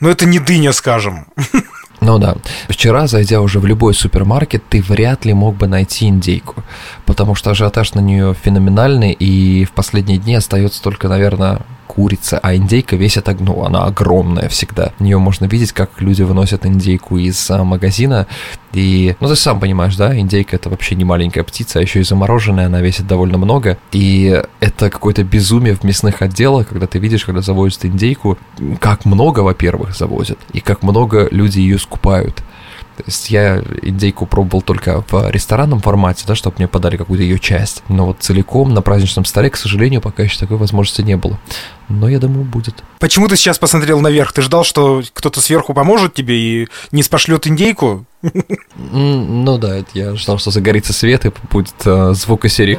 ну 0.00 0.08
это 0.08 0.26
не 0.26 0.38
дыня, 0.38 0.72
скажем. 0.72 1.26
Ну 2.00 2.18
да. 2.18 2.36
Вчера, 2.68 3.06
зайдя 3.06 3.40
уже 3.40 3.58
в 3.58 3.66
любой 3.66 3.94
супермаркет, 3.94 4.62
ты 4.68 4.82
вряд 4.82 5.24
ли 5.24 5.32
мог 5.32 5.56
бы 5.56 5.66
найти 5.66 6.06
индейку, 6.06 6.62
потому 7.06 7.34
что 7.34 7.50
ажиотаж 7.50 7.94
на 7.94 8.00
нее 8.00 8.34
феноменальный, 8.34 9.12
и 9.12 9.64
в 9.64 9.70
последние 9.70 10.18
дни 10.18 10.34
остается 10.34 10.82
только, 10.82 11.08
наверное, 11.08 11.62
курица, 11.86 12.38
а 12.42 12.54
индейка 12.54 12.96
весит, 12.96 13.26
ну, 13.40 13.64
она 13.64 13.84
огромная 13.84 14.48
всегда. 14.48 14.92
В 14.98 15.02
нее 15.02 15.18
можно 15.18 15.46
видеть, 15.46 15.72
как 15.72 15.90
люди 16.00 16.22
выносят 16.22 16.66
индейку 16.66 17.18
из 17.18 17.50
а, 17.50 17.64
магазина, 17.64 18.26
и, 18.72 19.16
ну, 19.20 19.28
ты 19.28 19.36
сам 19.36 19.60
понимаешь, 19.60 19.96
да, 19.96 20.18
индейка 20.18 20.56
это 20.56 20.68
вообще 20.68 20.94
не 20.94 21.04
маленькая 21.04 21.42
птица, 21.42 21.78
а 21.78 21.82
еще 21.82 22.00
и 22.00 22.04
замороженная, 22.04 22.66
она 22.66 22.80
весит 22.80 23.06
довольно 23.06 23.38
много, 23.38 23.78
и 23.92 24.42
это 24.60 24.90
какое-то 24.90 25.24
безумие 25.24 25.74
в 25.74 25.84
мясных 25.84 26.20
отделах, 26.22 26.68
когда 26.68 26.86
ты 26.86 26.98
видишь, 26.98 27.24
когда 27.24 27.40
завозят 27.40 27.84
индейку, 27.84 28.38
как 28.80 29.04
много, 29.04 29.40
во-первых, 29.40 29.96
завозят, 29.96 30.38
и 30.52 30.60
как 30.60 30.82
много 30.82 31.28
люди 31.30 31.60
ее 31.60 31.78
скупают. 31.78 32.42
То 32.96 33.02
есть 33.06 33.30
я 33.30 33.62
индейку 33.82 34.26
пробовал 34.26 34.62
только 34.62 35.04
в 35.08 35.30
ресторанном 35.30 35.80
формате, 35.80 36.24
да, 36.26 36.34
чтобы 36.34 36.56
мне 36.58 36.68
подали 36.68 36.96
какую-то 36.96 37.22
ее 37.22 37.38
часть. 37.38 37.82
Но 37.88 38.06
вот 38.06 38.18
целиком 38.20 38.72
на 38.72 38.82
праздничном 38.82 39.24
столе, 39.24 39.50
к 39.50 39.56
сожалению, 39.56 40.00
пока 40.00 40.22
еще 40.22 40.38
такой 40.38 40.56
возможности 40.56 41.02
не 41.02 41.16
было. 41.16 41.38
Но 41.88 42.08
я 42.08 42.18
думаю, 42.18 42.44
будет. 42.44 42.82
Почему 42.98 43.28
ты 43.28 43.36
сейчас 43.36 43.58
посмотрел 43.58 44.00
наверх? 44.00 44.32
Ты 44.32 44.42
ждал, 44.42 44.64
что 44.64 45.02
кто-то 45.12 45.40
сверху 45.40 45.74
поможет 45.74 46.14
тебе 46.14 46.36
и 46.36 46.68
не 46.90 47.02
спошлет 47.02 47.46
индейку? 47.46 48.06
Ну 48.76 49.58
да, 49.58 49.84
я 49.94 50.16
ждал, 50.16 50.38
что 50.38 50.50
загорится 50.50 50.92
свет 50.92 51.26
и 51.26 51.32
будет 51.50 51.74
э, 51.84 52.12
звук 52.14 52.44
из 52.44 52.54
серии. 52.54 52.78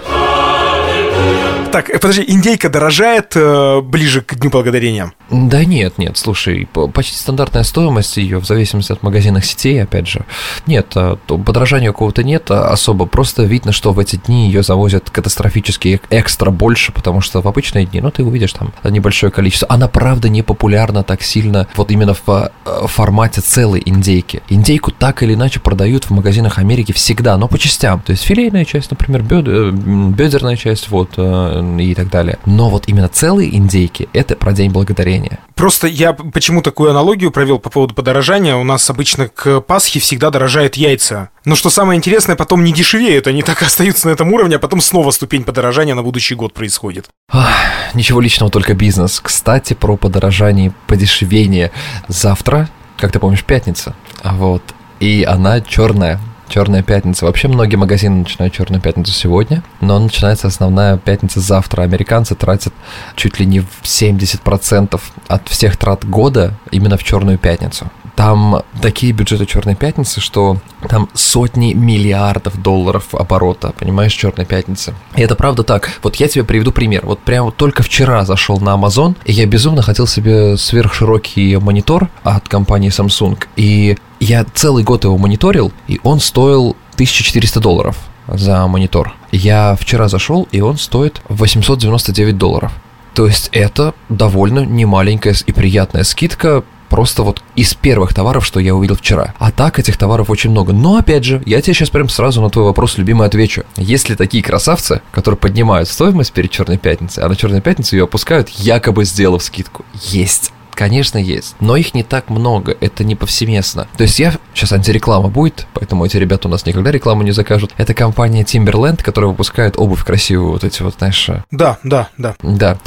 Так, 1.71 1.89
э, 1.89 1.99
подожди, 1.99 2.23
индейка 2.27 2.69
дорожает 2.69 3.33
э, 3.35 3.81
ближе 3.81 4.21
к 4.21 4.35
Дню 4.35 4.49
Благодарения? 4.49 5.11
Да 5.29 5.65
нет, 5.65 5.97
нет, 5.97 6.17
слушай, 6.17 6.67
почти 6.93 7.17
стандартная 7.17 7.63
стоимость 7.63 8.15
ее, 8.15 8.39
в 8.39 8.45
зависимости 8.45 8.93
от 8.93 9.03
магазинных 9.03 9.43
сетей, 9.43 9.83
опять 9.83 10.07
же. 10.07 10.25
Нет, 10.65 10.87
а, 10.95 11.17
подорожания 11.27 11.89
какого-то 11.89 12.23
нет 12.23 12.49
а 12.49 12.69
особо, 12.69 13.05
просто 13.05 13.43
видно, 13.43 13.73
что 13.73 13.91
в 13.91 13.99
эти 13.99 14.15
дни 14.15 14.47
ее 14.47 14.63
завозят 14.63 15.09
катастрофически 15.09 15.99
экстра 16.09 16.49
больше, 16.49 16.93
потому 16.93 17.19
что 17.19 17.41
в 17.41 17.47
обычные 17.47 17.85
дни, 17.85 17.99
ну, 17.99 18.09
ты 18.09 18.23
увидишь 18.23 18.53
там 18.53 18.71
небольшое 18.85 19.31
количество. 19.31 19.67
Она, 19.69 19.89
правда, 19.89 20.29
не 20.29 20.43
популярна 20.43 21.03
так 21.03 21.21
сильно 21.21 21.67
вот 21.75 21.91
именно 21.91 22.13
в 22.13 22.21
э, 22.27 22.87
формате 22.87 23.41
целой 23.41 23.81
индейки. 23.85 24.41
Индейку 24.47 24.91
так 24.91 25.23
или 25.23 25.33
иначе 25.33 25.59
продают 25.59 26.05
в 26.05 26.11
магазинах 26.11 26.57
Америки 26.57 26.93
всегда, 26.93 27.35
но 27.37 27.49
по 27.49 27.59
частям. 27.59 27.99
То 27.99 28.11
есть 28.11 28.23
филейная 28.23 28.63
часть, 28.63 28.91
например, 28.91 29.23
бедерная 29.23 30.55
часть, 30.55 30.89
вот, 30.89 31.17
и 31.59 31.95
так 31.95 32.09
далее. 32.09 32.39
Но 32.45 32.69
вот 32.69 32.87
именно 32.87 33.09
целые 33.09 33.55
индейки– 33.55 34.09
это 34.13 34.35
про 34.35 34.53
День 34.53 34.71
Благодарения. 34.71 35.39
Просто 35.55 35.87
я 35.87 36.13
почему 36.13 36.61
такую 36.61 36.91
аналогию 36.91 37.31
провел 37.31 37.59
по 37.59 37.69
поводу 37.69 37.93
подорожания. 37.93 38.55
У 38.55 38.63
нас 38.63 38.89
обычно 38.89 39.27
к 39.27 39.61
Пасхе 39.61 39.99
всегда 39.99 40.29
дорожают 40.29 40.75
яйца. 40.75 41.29
Но 41.45 41.55
что 41.55 41.69
самое 41.69 41.97
интересное, 41.97 42.35
потом 42.35 42.63
не 42.63 42.73
дешевеют, 42.73 43.27
они 43.27 43.41
так 43.41 43.61
и 43.61 43.65
остаются 43.67 44.07
на 44.07 44.11
этом 44.11 44.31
уровне, 44.33 44.57
а 44.57 44.59
потом 44.59 44.81
снова 44.81 45.11
ступень 45.11 45.43
подорожания 45.43 45.95
на 45.95 46.03
будущий 46.03 46.35
год 46.35 46.53
происходит. 46.53 47.05
Ах, 47.31 47.49
ничего 47.93 48.21
личного, 48.21 48.51
только 48.51 48.73
бизнес. 48.73 49.19
Кстати, 49.19 49.73
про 49.73 49.97
подорожание 49.97 50.67
и 50.67 50.71
подешевение. 50.87 51.71
Завтра, 52.07 52.69
как 52.97 53.11
ты 53.11 53.19
помнишь, 53.19 53.43
пятница. 53.43 53.95
Вот. 54.23 54.63
И 54.99 55.23
она 55.23 55.61
черная. 55.61 56.19
Черная 56.49 56.83
пятница. 56.83 57.25
Вообще 57.25 57.47
многие 57.47 57.75
магазины 57.75 58.17
начинают 58.17 58.53
Черную 58.53 58.81
пятницу 58.81 59.11
сегодня, 59.11 59.63
но 59.81 59.99
начинается 59.99 60.47
основная 60.47 60.97
пятница 60.97 61.39
завтра. 61.39 61.83
Американцы 61.83 62.35
тратят 62.35 62.73
чуть 63.15 63.39
ли 63.39 63.45
не 63.45 63.59
в 63.59 63.83
70% 63.83 64.99
от 65.27 65.47
всех 65.49 65.77
трат 65.77 66.05
года 66.05 66.53
именно 66.71 66.97
в 66.97 67.03
Черную 67.03 67.37
пятницу. 67.37 67.89
Там 68.17 68.63
такие 68.81 69.13
бюджеты 69.13 69.45
Черной 69.45 69.75
пятницы, 69.75 70.21
что 70.21 70.57
там 70.89 71.07
сотни 71.13 71.73
миллиардов 71.73 72.59
долларов 72.59 73.13
оборота, 73.13 73.73
понимаешь, 73.77 74.13
Черной 74.13 74.47
пятницы. 74.47 74.95
И 75.15 75.21
это 75.21 75.35
правда 75.35 75.61
так. 75.61 75.91
Вот 76.01 76.15
я 76.15 76.27
тебе 76.27 76.43
приведу 76.43 76.71
пример. 76.71 77.05
Вот 77.05 77.19
прямо 77.19 77.51
только 77.51 77.83
вчера 77.83 78.25
зашел 78.25 78.59
на 78.59 78.69
Amazon, 78.69 79.15
и 79.25 79.33
я 79.33 79.45
безумно 79.45 79.83
хотел 79.83 80.07
себе 80.07 80.57
сверхширокий 80.57 81.57
монитор 81.57 82.09
от 82.23 82.49
компании 82.49 82.89
Samsung. 82.89 83.37
И 83.55 83.97
Я 84.19 84.45
целый 84.53 84.83
год 84.83 85.03
его 85.03 85.17
мониторил, 85.17 85.71
и 85.87 85.99
он 86.03 86.19
стоил 86.19 86.75
1400 86.93 87.59
долларов 87.59 87.97
за 88.27 88.65
монитор. 88.67 89.13
Я 89.31 89.75
вчера 89.79 90.07
зашел, 90.07 90.47
и 90.51 90.61
он 90.61 90.77
стоит 90.77 91.21
899 91.29 92.37
долларов. 92.37 92.71
То 93.13 93.25
есть 93.27 93.49
это 93.51 93.93
довольно 94.09 94.65
немаленькая 94.65 95.35
и 95.45 95.51
приятная 95.51 96.03
скидка 96.03 96.63
просто 96.89 97.23
вот 97.23 97.41
из 97.55 97.73
первых 97.73 98.13
товаров, 98.13 98.45
что 98.45 98.59
я 98.59 98.75
увидел 98.75 98.95
вчера. 98.95 99.33
А 99.39 99.51
так 99.51 99.79
этих 99.79 99.97
товаров 99.97 100.29
очень 100.29 100.51
много. 100.51 100.73
Но 100.73 100.97
опять 100.97 101.23
же, 101.23 101.41
я 101.45 101.61
тебе 101.61 101.73
сейчас 101.73 101.89
прям 101.89 102.09
сразу 102.09 102.41
на 102.41 102.49
твой 102.49 102.65
вопрос 102.65 102.97
любимый 102.97 103.27
отвечу. 103.27 103.63
Есть 103.75 104.09
ли 104.09 104.15
такие 104.15 104.43
красавцы, 104.43 105.01
которые 105.11 105.37
поднимают 105.37 105.89
стоимость 105.89 106.31
перед 106.31 106.51
Черной 106.51 106.77
Пятницей, 106.77 107.23
а 107.23 107.29
на 107.29 107.35
Черной 107.35 107.61
Пятнице 107.61 107.95
ее 107.95 108.03
опускают, 108.05 108.49
якобы 108.49 109.05
сделав 109.05 109.43
скидку? 109.43 109.85
Есть. 109.93 110.51
Конечно, 110.77 111.17
есть. 111.17 111.55
Но 111.59 111.75
их 111.75 111.95
не 111.95 112.03
так 112.03 112.29
много, 112.29 112.77
это 112.79 113.03
не 113.03 113.15
повсеместно. 113.15 113.87
То 113.97 114.03
есть 114.03 114.19
я... 114.19 114.33
Сейчас 114.53 114.71
антиреклама 114.71 115.27
будет, 115.27 115.65
поэтому 115.73 116.05
эти 116.05 116.17
ребята 116.17 116.47
у 116.47 116.51
нас 116.51 116.67
никогда 116.67 116.91
рекламу 116.91 117.23
не 117.23 117.31
закажут. 117.31 117.73
Это 117.77 117.95
компания 117.95 118.43
Timberland, 118.43 119.01
которая 119.01 119.31
выпускает 119.31 119.75
обувь 119.77 120.03
красивую, 120.03 120.51
вот 120.51 120.63
эти 120.63 120.83
вот, 120.83 120.93
знаешь... 120.99 121.29
Э, 121.29 121.43
да, 121.49 121.79
да, 121.83 122.09
да. 122.19 122.35
Да. 122.43 122.77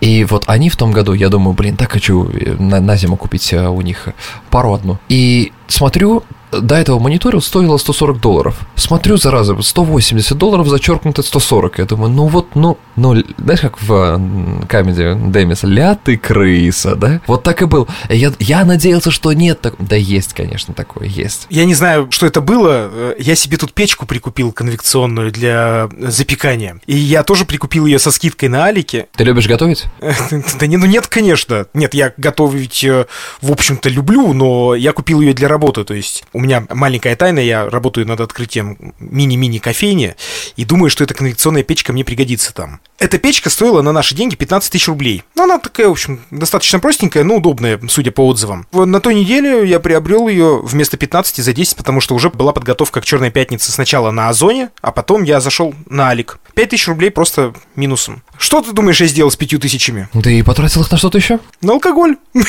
И 0.00 0.22
вот 0.22 0.44
они 0.46 0.70
в 0.70 0.76
том 0.76 0.92
году, 0.92 1.12
я 1.12 1.28
думаю, 1.28 1.54
блин, 1.54 1.76
так 1.76 1.90
хочу 1.90 2.30
э, 2.30 2.54
на, 2.56 2.80
на 2.80 2.96
зиму 2.96 3.16
купить 3.16 3.52
э, 3.52 3.66
у 3.66 3.80
них 3.80 4.08
пару 4.50 4.72
одну. 4.72 4.98
И 5.08 5.52
смотрю, 5.66 6.22
до 6.52 6.76
этого 6.76 6.98
мониторил, 6.98 7.40
стоило 7.40 7.76
140 7.76 8.20
долларов. 8.20 8.58
Смотрю, 8.74 9.16
зараза, 9.16 9.56
180 9.60 10.36
долларов 10.36 10.68
зачеркнуто 10.68 11.22
140. 11.22 11.78
Я 11.78 11.84
думаю, 11.84 12.10
ну 12.10 12.26
вот, 12.26 12.54
ну, 12.54 12.78
ну, 12.96 13.14
знаешь, 13.38 13.60
как 13.60 13.80
в 13.80 14.66
камеди 14.68 15.16
Демиса, 15.30 15.66
ля 15.66 15.94
ты 15.94 16.16
крыса, 16.16 16.96
да? 16.96 17.20
Вот 17.26 17.42
так 17.42 17.62
и 17.62 17.64
был. 17.66 17.88
Я, 18.08 18.32
я 18.38 18.64
надеялся, 18.64 19.10
что 19.10 19.32
нет. 19.32 19.60
Так... 19.60 19.74
Да 19.78 19.96
есть, 19.96 20.34
конечно, 20.34 20.74
такое, 20.74 21.06
есть. 21.06 21.46
Я 21.50 21.64
не 21.64 21.74
знаю, 21.74 22.08
что 22.10 22.26
это 22.26 22.40
было. 22.40 23.14
Я 23.18 23.34
себе 23.34 23.56
тут 23.56 23.72
печку 23.72 24.06
прикупил 24.06 24.52
конвекционную 24.52 25.32
для 25.32 25.88
запекания. 25.98 26.80
И 26.86 26.96
я 26.96 27.22
тоже 27.22 27.44
прикупил 27.44 27.86
ее 27.86 27.98
со 27.98 28.10
скидкой 28.10 28.48
на 28.48 28.66
Алике. 28.66 29.08
Ты 29.16 29.24
любишь 29.24 29.46
готовить? 29.46 29.86
Да 30.60 30.66
не, 30.66 30.76
ну 30.76 30.86
нет, 30.86 31.06
конечно. 31.06 31.66
Нет, 31.74 31.94
я 31.94 32.12
готовить, 32.16 32.84
э, 32.84 33.06
в 33.40 33.50
общем-то, 33.50 33.88
люблю, 33.88 34.32
но 34.32 34.74
я 34.74 34.92
купил 34.92 35.20
ее 35.20 35.32
для 35.32 35.48
работы. 35.48 35.84
То 35.84 35.94
есть 35.94 36.24
у 36.40 36.42
меня 36.42 36.64
маленькая 36.70 37.14
тайна, 37.16 37.38
я 37.38 37.68
работаю 37.68 38.06
над 38.06 38.20
открытием 38.20 38.94
мини-мини 38.98 39.58
кофейни, 39.58 40.16
и 40.56 40.64
думаю, 40.64 40.88
что 40.88 41.04
эта 41.04 41.12
конвекционная 41.12 41.62
печка 41.62 41.92
мне 41.92 42.02
пригодится 42.02 42.54
там. 42.54 42.80
Эта 42.98 43.18
печка 43.18 43.50
стоила 43.50 43.82
на 43.82 43.92
наши 43.92 44.14
деньги 44.14 44.36
15 44.36 44.72
тысяч 44.72 44.88
рублей. 44.88 45.22
Ну, 45.34 45.44
она 45.44 45.58
такая, 45.58 45.88
в 45.88 45.92
общем, 45.92 46.20
достаточно 46.30 46.80
простенькая, 46.80 47.24
но 47.24 47.36
удобная, 47.36 47.78
судя 47.88 48.10
по 48.10 48.26
отзывам. 48.26 48.66
На 48.72 49.00
той 49.00 49.14
неделе 49.14 49.68
я 49.68 49.80
приобрел 49.80 50.28
ее 50.28 50.60
вместо 50.62 50.96
15 50.96 51.44
за 51.44 51.52
10, 51.52 51.76
потому 51.76 52.00
что 52.00 52.14
уже 52.14 52.30
была 52.30 52.52
подготовка 52.52 53.02
к 53.02 53.04
Черной 53.04 53.30
пятнице 53.30 53.70
сначала 53.70 54.10
на 54.10 54.30
Озоне, 54.30 54.70
а 54.80 54.92
потом 54.92 55.24
я 55.24 55.40
зашел 55.40 55.74
на 55.90 56.08
Алик. 56.08 56.38
5 56.54 56.70
тысяч 56.70 56.88
рублей 56.88 57.10
просто 57.10 57.52
минусом. 57.76 58.22
Что 58.40 58.62
ты 58.62 58.72
думаешь, 58.72 58.98
я 59.02 59.06
сделал 59.06 59.30
с 59.30 59.36
пятью 59.36 59.58
тысячами? 59.58 60.08
Ты 60.22 60.42
потратил 60.42 60.80
их 60.80 60.90
на 60.90 60.96
что-то 60.96 61.18
еще? 61.18 61.40
На 61.60 61.74
алкоголь. 61.74 62.16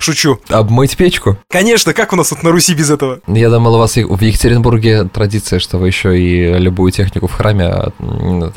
Шучу. 0.00 0.40
Обмыть 0.48 0.96
печку? 0.96 1.38
Конечно, 1.48 1.94
как 1.94 2.12
у 2.12 2.16
нас 2.16 2.30
тут 2.30 2.42
на 2.42 2.50
Руси 2.50 2.74
без 2.74 2.90
этого? 2.90 3.20
Я 3.28 3.50
думал, 3.50 3.76
у 3.76 3.78
вас 3.78 3.94
в 3.94 4.20
Екатеринбурге 4.20 5.04
традиция, 5.04 5.60
что 5.60 5.78
вы 5.78 5.86
еще 5.86 6.18
и 6.18 6.58
любую 6.58 6.90
технику 6.90 7.28
в 7.28 7.32
храме 7.32 7.92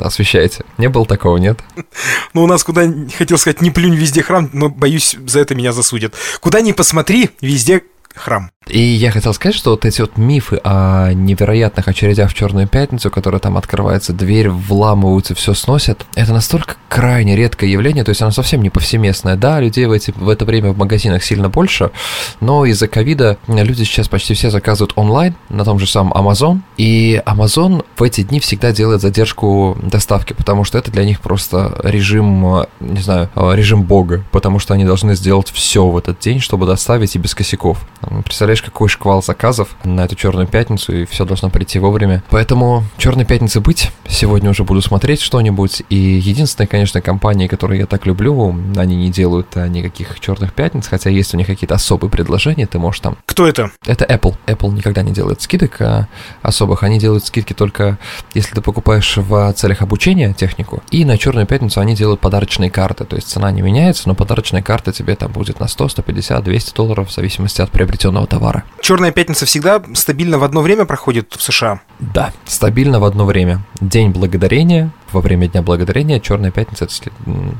освещаете. 0.00 0.64
Не 0.76 0.88
было 0.88 1.06
такого, 1.06 1.36
нет? 1.36 1.60
Ну, 2.34 2.42
у 2.42 2.46
нас 2.46 2.64
куда, 2.64 2.82
хотел 3.16 3.38
сказать, 3.38 3.62
не 3.62 3.70
плюнь 3.70 3.94
везде 3.94 4.22
храм, 4.22 4.50
но 4.52 4.68
боюсь, 4.68 5.16
за 5.26 5.40
это 5.40 5.54
меня 5.54 5.72
засудят. 5.72 6.12
Куда 6.40 6.60
ни 6.60 6.72
посмотри, 6.72 7.30
везде 7.40 7.82
храм. 8.18 8.50
И 8.68 8.80
я 8.80 9.12
хотел 9.12 9.32
сказать, 9.32 9.54
что 9.54 9.70
вот 9.70 9.84
эти 9.84 10.00
вот 10.00 10.16
мифы 10.16 10.60
о 10.64 11.12
невероятных 11.12 11.86
очередях 11.86 12.32
в 12.32 12.34
Черную 12.34 12.66
пятницу, 12.66 13.12
которые 13.12 13.40
там 13.40 13.56
открывается 13.56 14.12
дверь, 14.12 14.48
вламываются, 14.48 15.36
все 15.36 15.54
сносят, 15.54 16.04
это 16.16 16.32
настолько 16.32 16.74
крайне 16.88 17.36
редкое 17.36 17.70
явление, 17.70 18.02
то 18.02 18.08
есть 18.08 18.22
оно 18.22 18.32
совсем 18.32 18.62
не 18.62 18.70
повсеместное. 18.70 19.36
Да, 19.36 19.60
людей 19.60 19.86
в, 19.86 19.92
эти, 19.92 20.10
в 20.16 20.28
это 20.28 20.44
время 20.44 20.72
в 20.72 20.78
магазинах 20.78 21.22
сильно 21.22 21.48
больше, 21.48 21.92
но 22.40 22.64
из-за 22.64 22.88
ковида 22.88 23.38
люди 23.46 23.84
сейчас 23.84 24.08
почти 24.08 24.34
все 24.34 24.50
заказывают 24.50 24.94
онлайн 24.96 25.36
на 25.48 25.64
том 25.64 25.78
же 25.78 25.86
самом 25.86 26.12
Amazon, 26.12 26.58
и 26.76 27.22
Amazon 27.24 27.84
в 27.96 28.02
эти 28.02 28.22
дни 28.22 28.40
всегда 28.40 28.72
делает 28.72 29.00
задержку 29.00 29.78
доставки, 29.80 30.32
потому 30.32 30.64
что 30.64 30.76
это 30.76 30.90
для 30.90 31.04
них 31.04 31.20
просто 31.20 31.78
режим, 31.84 32.66
не 32.80 33.00
знаю, 33.00 33.30
режим 33.36 33.84
бога, 33.84 34.24
потому 34.32 34.58
что 34.58 34.74
они 34.74 34.84
должны 34.84 35.14
сделать 35.14 35.50
все 35.52 35.86
в 35.86 35.96
этот 35.96 36.18
день, 36.18 36.40
чтобы 36.40 36.66
доставить 36.66 37.14
и 37.14 37.20
без 37.20 37.32
косяков. 37.32 37.78
Представляешь, 38.24 38.46
представляешь, 38.46 38.62
какой 38.62 38.88
шквал 38.88 39.22
заказов 39.22 39.76
на 39.84 40.04
эту 40.04 40.14
черную 40.14 40.46
пятницу, 40.46 40.94
и 40.94 41.04
все 41.04 41.24
должно 41.24 41.50
прийти 41.50 41.78
вовремя. 41.78 42.22
Поэтому 42.30 42.84
черной 42.96 43.24
пятницы 43.24 43.60
быть. 43.60 43.90
Сегодня 44.08 44.50
уже 44.50 44.62
буду 44.62 44.80
смотреть 44.80 45.20
что-нибудь. 45.20 45.82
И 45.90 45.96
единственная, 45.96 46.68
конечно, 46.68 47.00
компания, 47.00 47.48
которую 47.48 47.80
я 47.80 47.86
так 47.86 48.06
люблю, 48.06 48.56
они 48.76 48.96
не 48.96 49.10
делают 49.10 49.48
а, 49.56 49.66
никаких 49.68 50.20
черных 50.20 50.52
пятниц, 50.52 50.86
хотя 50.86 51.10
есть 51.10 51.34
у 51.34 51.36
них 51.36 51.46
какие-то 51.46 51.74
особые 51.74 52.10
предложения, 52.10 52.66
ты 52.66 52.78
можешь 52.78 53.00
там. 53.00 53.16
Кто 53.26 53.46
это? 53.46 53.70
Это 53.84 54.04
Apple. 54.04 54.36
Apple 54.46 54.72
никогда 54.72 55.02
не 55.02 55.12
делает 55.12 55.42
скидок 55.42 55.80
а, 55.80 56.08
особых. 56.42 56.82
Они 56.82 56.98
делают 56.98 57.24
скидки 57.24 57.52
только 57.52 57.98
если 58.34 58.54
ты 58.54 58.60
покупаешь 58.60 59.16
в 59.16 59.52
целях 59.54 59.82
обучения 59.82 60.32
технику. 60.32 60.82
И 60.90 61.04
на 61.04 61.18
черную 61.18 61.46
пятницу 61.46 61.80
они 61.80 61.94
делают 61.94 62.20
подарочные 62.20 62.70
карты. 62.70 63.04
То 63.04 63.16
есть 63.16 63.28
цена 63.28 63.50
не 63.50 63.62
меняется, 63.62 64.08
но 64.08 64.14
подарочная 64.14 64.62
карта 64.62 64.92
тебе 64.92 65.16
там 65.16 65.32
будет 65.32 65.58
на 65.58 65.68
100, 65.68 65.88
150, 65.88 66.44
200 66.44 66.74
долларов 66.74 67.08
в 67.08 67.14
зависимости 67.14 67.60
от 67.60 67.70
приобретенного 67.96 68.26
товара. 68.26 68.64
Черная 68.80 69.10
пятница 69.10 69.46
всегда 69.46 69.82
стабильно 69.94 70.38
в 70.38 70.44
одно 70.44 70.60
время 70.60 70.84
проходит 70.84 71.34
в 71.36 71.42
США? 71.42 71.80
Да, 71.98 72.32
стабильно 72.46 73.00
в 73.00 73.04
одно 73.04 73.24
время. 73.24 73.64
День 73.80 74.10
благодарения, 74.10 74.90
во 75.16 75.22
время 75.22 75.48
Дня 75.48 75.62
Благодарения, 75.62 76.20
Черная 76.20 76.50
Пятница 76.50 76.84
это 76.84 76.92
след... 76.92 77.12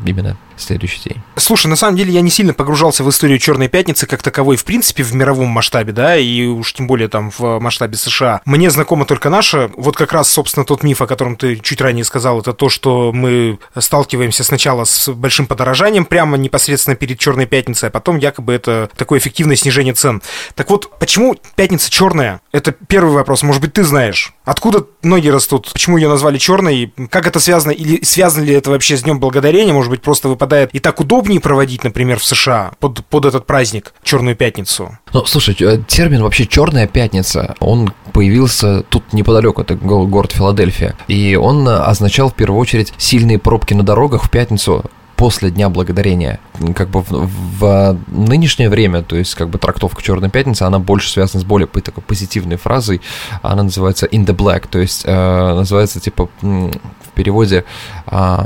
именно 0.04 0.36
следующий 0.58 1.08
день. 1.08 1.22
Слушай, 1.36 1.68
на 1.68 1.76
самом 1.76 1.96
деле 1.96 2.12
я 2.12 2.20
не 2.20 2.28
сильно 2.28 2.52
погружался 2.52 3.02
в 3.02 3.08
историю 3.08 3.38
Черной 3.38 3.68
Пятницы 3.68 4.06
как 4.06 4.22
таковой, 4.22 4.56
в 4.56 4.64
принципе, 4.64 5.02
в 5.02 5.14
мировом 5.14 5.48
масштабе, 5.48 5.92
да, 5.92 6.16
и 6.18 6.44
уж 6.44 6.74
тем 6.74 6.86
более 6.86 7.08
там 7.08 7.30
в 7.30 7.58
масштабе 7.58 7.96
США. 7.96 8.42
Мне 8.44 8.70
знакома 8.70 9.06
только 9.06 9.30
наша. 9.30 9.70
Вот 9.76 9.96
как 9.96 10.12
раз, 10.12 10.30
собственно, 10.30 10.66
тот 10.66 10.82
миф, 10.82 11.00
о 11.00 11.06
котором 11.06 11.36
ты 11.36 11.56
чуть 11.56 11.80
ранее 11.80 12.04
сказал, 12.04 12.40
это 12.40 12.52
то, 12.52 12.68
что 12.68 13.10
мы 13.14 13.58
сталкиваемся 13.78 14.44
сначала 14.44 14.84
с 14.84 15.10
большим 15.10 15.46
подорожанием 15.46 16.04
прямо 16.04 16.36
непосредственно 16.36 16.94
перед 16.94 17.18
Черной 17.18 17.46
Пятницей, 17.46 17.88
а 17.88 17.90
потом 17.90 18.18
якобы 18.18 18.52
это 18.52 18.90
такое 18.96 19.18
эффективное 19.18 19.56
снижение 19.56 19.94
цен. 19.94 20.20
Так 20.54 20.68
вот, 20.68 20.98
почему 20.98 21.36
Пятница 21.54 21.90
черная? 21.90 22.42
Это 22.52 22.72
первый 22.72 23.14
вопрос. 23.14 23.42
Может 23.42 23.62
быть, 23.62 23.72
ты 23.72 23.82
знаешь. 23.82 24.34
Откуда 24.46 24.86
ноги 25.02 25.28
растут? 25.28 25.68
Почему 25.72 25.96
ее 25.96 26.08
назвали 26.08 26.38
черной? 26.38 26.94
Как 27.10 27.26
это 27.26 27.40
связано? 27.40 27.72
Или 27.72 28.04
связано 28.04 28.44
ли 28.44 28.54
это 28.54 28.70
вообще 28.70 28.96
с 28.96 29.02
Днем 29.02 29.18
Благодарения? 29.18 29.72
Может 29.72 29.90
быть, 29.90 30.02
просто 30.02 30.28
выпадает 30.28 30.70
и 30.72 30.78
так 30.78 31.00
удобнее 31.00 31.40
проводить, 31.40 31.82
например, 31.82 32.20
в 32.20 32.24
США 32.24 32.70
под, 32.78 33.04
под 33.06 33.24
этот 33.24 33.44
праздник, 33.44 33.92
Черную 34.04 34.36
Пятницу? 34.36 34.96
Ну, 35.12 35.24
слушай, 35.26 35.56
э, 35.58 35.82
термин 35.88 36.22
вообще 36.22 36.46
Черная 36.46 36.86
Пятница, 36.86 37.56
он 37.58 37.92
появился 38.12 38.84
тут 38.84 39.12
неподалеку, 39.12 39.62
это 39.62 39.74
город 39.74 40.30
Филадельфия. 40.30 40.94
И 41.08 41.34
он 41.34 41.68
означал 41.68 42.30
в 42.30 42.34
первую 42.34 42.60
очередь 42.60 42.94
сильные 42.98 43.40
пробки 43.40 43.74
на 43.74 43.82
дорогах 43.82 44.22
в 44.22 44.30
пятницу 44.30 44.84
после 45.16 45.50
Дня 45.50 45.68
Благодарения. 45.68 46.38
Как 46.74 46.88
бы 46.90 47.00
в, 47.02 47.28
в 47.58 47.98
нынешнее 48.08 48.68
время, 48.68 49.02
то 49.02 49.16
есть 49.16 49.34
как 49.34 49.48
бы 49.48 49.58
трактовка 49.58 50.02
Черной 50.02 50.30
Пятницы, 50.30 50.62
она 50.62 50.78
больше 50.78 51.10
связана 51.10 51.40
с 51.40 51.44
более 51.44 51.66
такой 51.66 52.02
позитивной 52.02 52.56
фразой. 52.56 53.00
Она 53.42 53.64
называется 53.64 54.06
in 54.06 54.26
the 54.26 54.36
black, 54.36 54.68
то 54.70 54.78
есть 54.78 55.02
э, 55.04 55.54
называется 55.54 56.00
типа 56.00 56.28
в 56.40 56.70
переводе 57.14 57.64
э, 58.06 58.38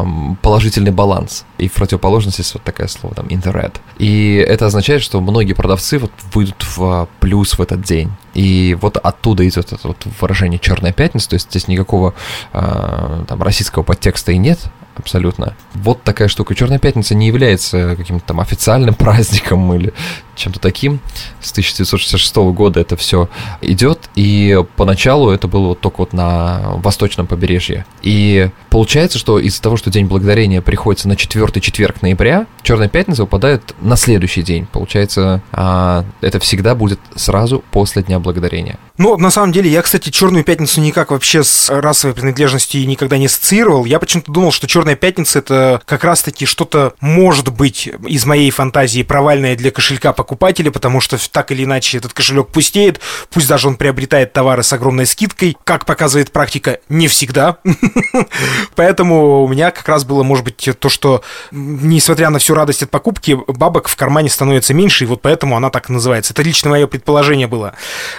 положительный 0.42 0.92
баланс. 0.92 1.44
И 1.58 1.68
в 1.68 1.72
противоположности 1.74 2.40
есть 2.40 2.54
вот 2.54 2.62
такое 2.62 2.86
слово 2.86 3.16
там 3.16 3.26
in 3.26 3.42
the 3.42 3.52
red. 3.52 3.74
И 3.98 4.34
это 4.36 4.66
означает, 4.66 5.02
что 5.02 5.20
многие 5.20 5.54
продавцы 5.54 5.98
вот 5.98 6.12
выйдут 6.32 6.64
в 6.76 7.08
плюс 7.18 7.58
в 7.58 7.60
этот 7.60 7.82
день. 7.82 8.12
И 8.34 8.76
вот 8.80 8.96
оттуда 8.96 9.46
идет 9.48 9.72
это 9.72 9.88
вот 9.88 10.06
выражение 10.20 10.60
Черная 10.60 10.92
пятница, 10.92 11.30
то 11.30 11.34
есть 11.34 11.50
здесь 11.50 11.66
никакого 11.66 12.14
э, 12.52 13.24
там 13.26 13.42
российского 13.42 13.82
подтекста 13.82 14.32
и 14.32 14.38
нет, 14.38 14.60
абсолютно. 15.00 15.54
Вот 15.74 16.02
такая 16.02 16.28
штука. 16.28 16.54
Черная 16.54 16.78
пятница 16.78 17.14
не 17.14 17.26
является 17.26 17.96
каким-то 17.96 18.24
там 18.26 18.40
официальным 18.40 18.94
праздником 18.98 19.72
или 19.74 19.92
чем-то 20.40 20.60
таким. 20.60 21.00
С 21.40 21.52
1966 21.52 22.36
года 22.52 22.80
это 22.80 22.96
все 22.96 23.28
идет, 23.60 24.08
и 24.14 24.62
поначалу 24.76 25.30
это 25.30 25.48
было 25.48 25.68
вот 25.68 25.80
только 25.80 25.98
вот 25.98 26.12
на 26.12 26.76
восточном 26.76 27.26
побережье. 27.26 27.86
И 28.02 28.50
получается, 28.70 29.18
что 29.18 29.38
из-за 29.38 29.62
того, 29.62 29.76
что 29.76 29.90
День 29.90 30.06
Благодарения 30.06 30.62
приходится 30.62 31.08
на 31.08 31.16
четвертый 31.16 31.60
четверг 31.60 32.02
ноября, 32.02 32.46
Черная 32.62 32.88
пятница 32.88 33.22
выпадает 33.22 33.74
на 33.80 33.96
следующий 33.96 34.42
день. 34.42 34.66
Получается, 34.66 35.42
а, 35.52 36.04
это 36.20 36.38
всегда 36.40 36.74
будет 36.74 37.00
сразу 37.14 37.64
после 37.70 38.02
Дня 38.02 38.18
Благодарения. 38.18 38.78
Ну, 38.98 39.16
на 39.16 39.30
самом 39.30 39.52
деле, 39.52 39.70
я, 39.70 39.82
кстати, 39.82 40.10
Черную 40.10 40.44
пятницу 40.44 40.80
никак 40.80 41.10
вообще 41.10 41.42
с 41.42 41.70
расовой 41.70 42.14
принадлежностью 42.14 42.86
никогда 42.86 43.16
не 43.16 43.26
ассоциировал. 43.26 43.86
Я 43.86 43.98
почему-то 43.98 44.30
думал, 44.30 44.52
что 44.52 44.66
Черная 44.66 44.96
пятница 44.96 45.38
это 45.38 45.80
как 45.86 46.04
раз-таки 46.04 46.44
что-то 46.44 46.94
может 47.00 47.50
быть 47.52 47.88
из 48.06 48.26
моей 48.26 48.50
фантазии 48.50 49.02
провальное 49.02 49.56
для 49.56 49.70
кошелька 49.70 50.12
по 50.12 50.22
покупателя, 50.30 50.70
потому 50.70 51.00
что 51.00 51.18
так 51.32 51.50
или 51.50 51.64
иначе 51.64 51.98
этот 51.98 52.12
кошелек 52.12 52.48
пустеет, 52.48 53.00
пусть 53.30 53.48
даже 53.48 53.66
он 53.66 53.74
приобретает 53.74 54.32
товары 54.32 54.62
с 54.62 54.72
огромной 54.72 55.04
скидкой, 55.04 55.56
как 55.64 55.86
показывает 55.86 56.30
практика, 56.30 56.78
не 56.88 57.08
всегда. 57.08 57.56
Поэтому 58.76 59.42
у 59.42 59.48
меня 59.48 59.72
как 59.72 59.88
раз 59.88 60.04
было, 60.04 60.22
может 60.22 60.44
быть, 60.44 60.68
то, 60.78 60.88
что 60.88 61.24
несмотря 61.50 62.30
на 62.30 62.38
всю 62.38 62.54
радость 62.54 62.84
от 62.84 62.90
покупки, 62.90 63.36
бабок 63.48 63.88
в 63.88 63.96
кармане 63.96 64.28
становится 64.30 64.72
меньше, 64.72 65.02
и 65.02 65.06
вот 65.08 65.20
поэтому 65.20 65.56
она 65.56 65.68
так 65.68 65.88
называется. 65.88 66.32
Это 66.32 66.42
лично 66.42 66.70
мое 66.70 66.86
предположение 66.86 67.48
было. 67.48 67.74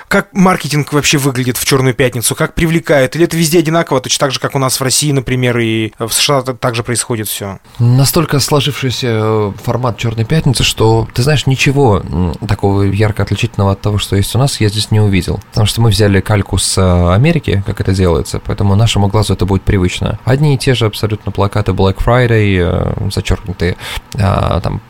Как 0.09 0.33
маркетинг 0.33 0.91
вообще 0.91 1.17
выглядит 1.17 1.55
в 1.55 1.65
Черную 1.65 1.93
пятницу? 1.93 2.35
Как 2.35 2.55
привлекает? 2.55 3.15
Или 3.15 3.23
это 3.23 3.37
везде 3.37 3.59
одинаково, 3.59 4.01
точно 4.01 4.19
так 4.19 4.31
же, 4.31 4.41
как 4.41 4.53
у 4.53 4.59
нас 4.59 4.77
в 4.77 4.83
России, 4.83 5.13
например, 5.13 5.57
и 5.59 5.93
в 5.97 6.09
США 6.09 6.41
также 6.41 6.83
происходит 6.83 7.29
все? 7.29 7.59
Настолько 7.79 8.39
сложившийся 8.39 9.07
э, 9.07 9.51
формат 9.63 9.97
Черной 9.97 10.25
пятницы, 10.25 10.63
что 10.63 11.07
ты 11.13 11.23
знаешь, 11.23 11.45
ничего 11.45 12.00
такого 12.47 12.83
ярко 12.83 13.23
отличительного 13.23 13.71
от 13.73 13.81
того, 13.81 13.97
что 13.97 14.15
есть 14.15 14.35
у 14.35 14.39
нас, 14.39 14.61
я 14.61 14.69
здесь 14.69 14.91
не 14.91 14.99
увидел. 14.99 15.39
Потому 15.49 15.67
что 15.67 15.81
мы 15.81 15.89
взяли 15.89 16.21
кальку 16.21 16.57
с 16.57 16.77
э, 16.77 17.13
Америки, 17.13 17.63
как 17.65 17.81
это 17.81 17.93
делается, 17.93 18.41
поэтому 18.43 18.75
нашему 18.75 19.07
глазу 19.07 19.33
это 19.33 19.45
будет 19.45 19.63
привычно. 19.63 20.19
Одни 20.25 20.55
и 20.55 20.57
те 20.57 20.73
же 20.73 20.85
абсолютно 20.85 21.31
плакаты 21.31 21.71
Black 21.71 21.97
Friday, 21.97 22.57
э, 22.59 23.09
зачеркнутые 23.11 23.77
а, 24.19 24.59
там 24.61 24.81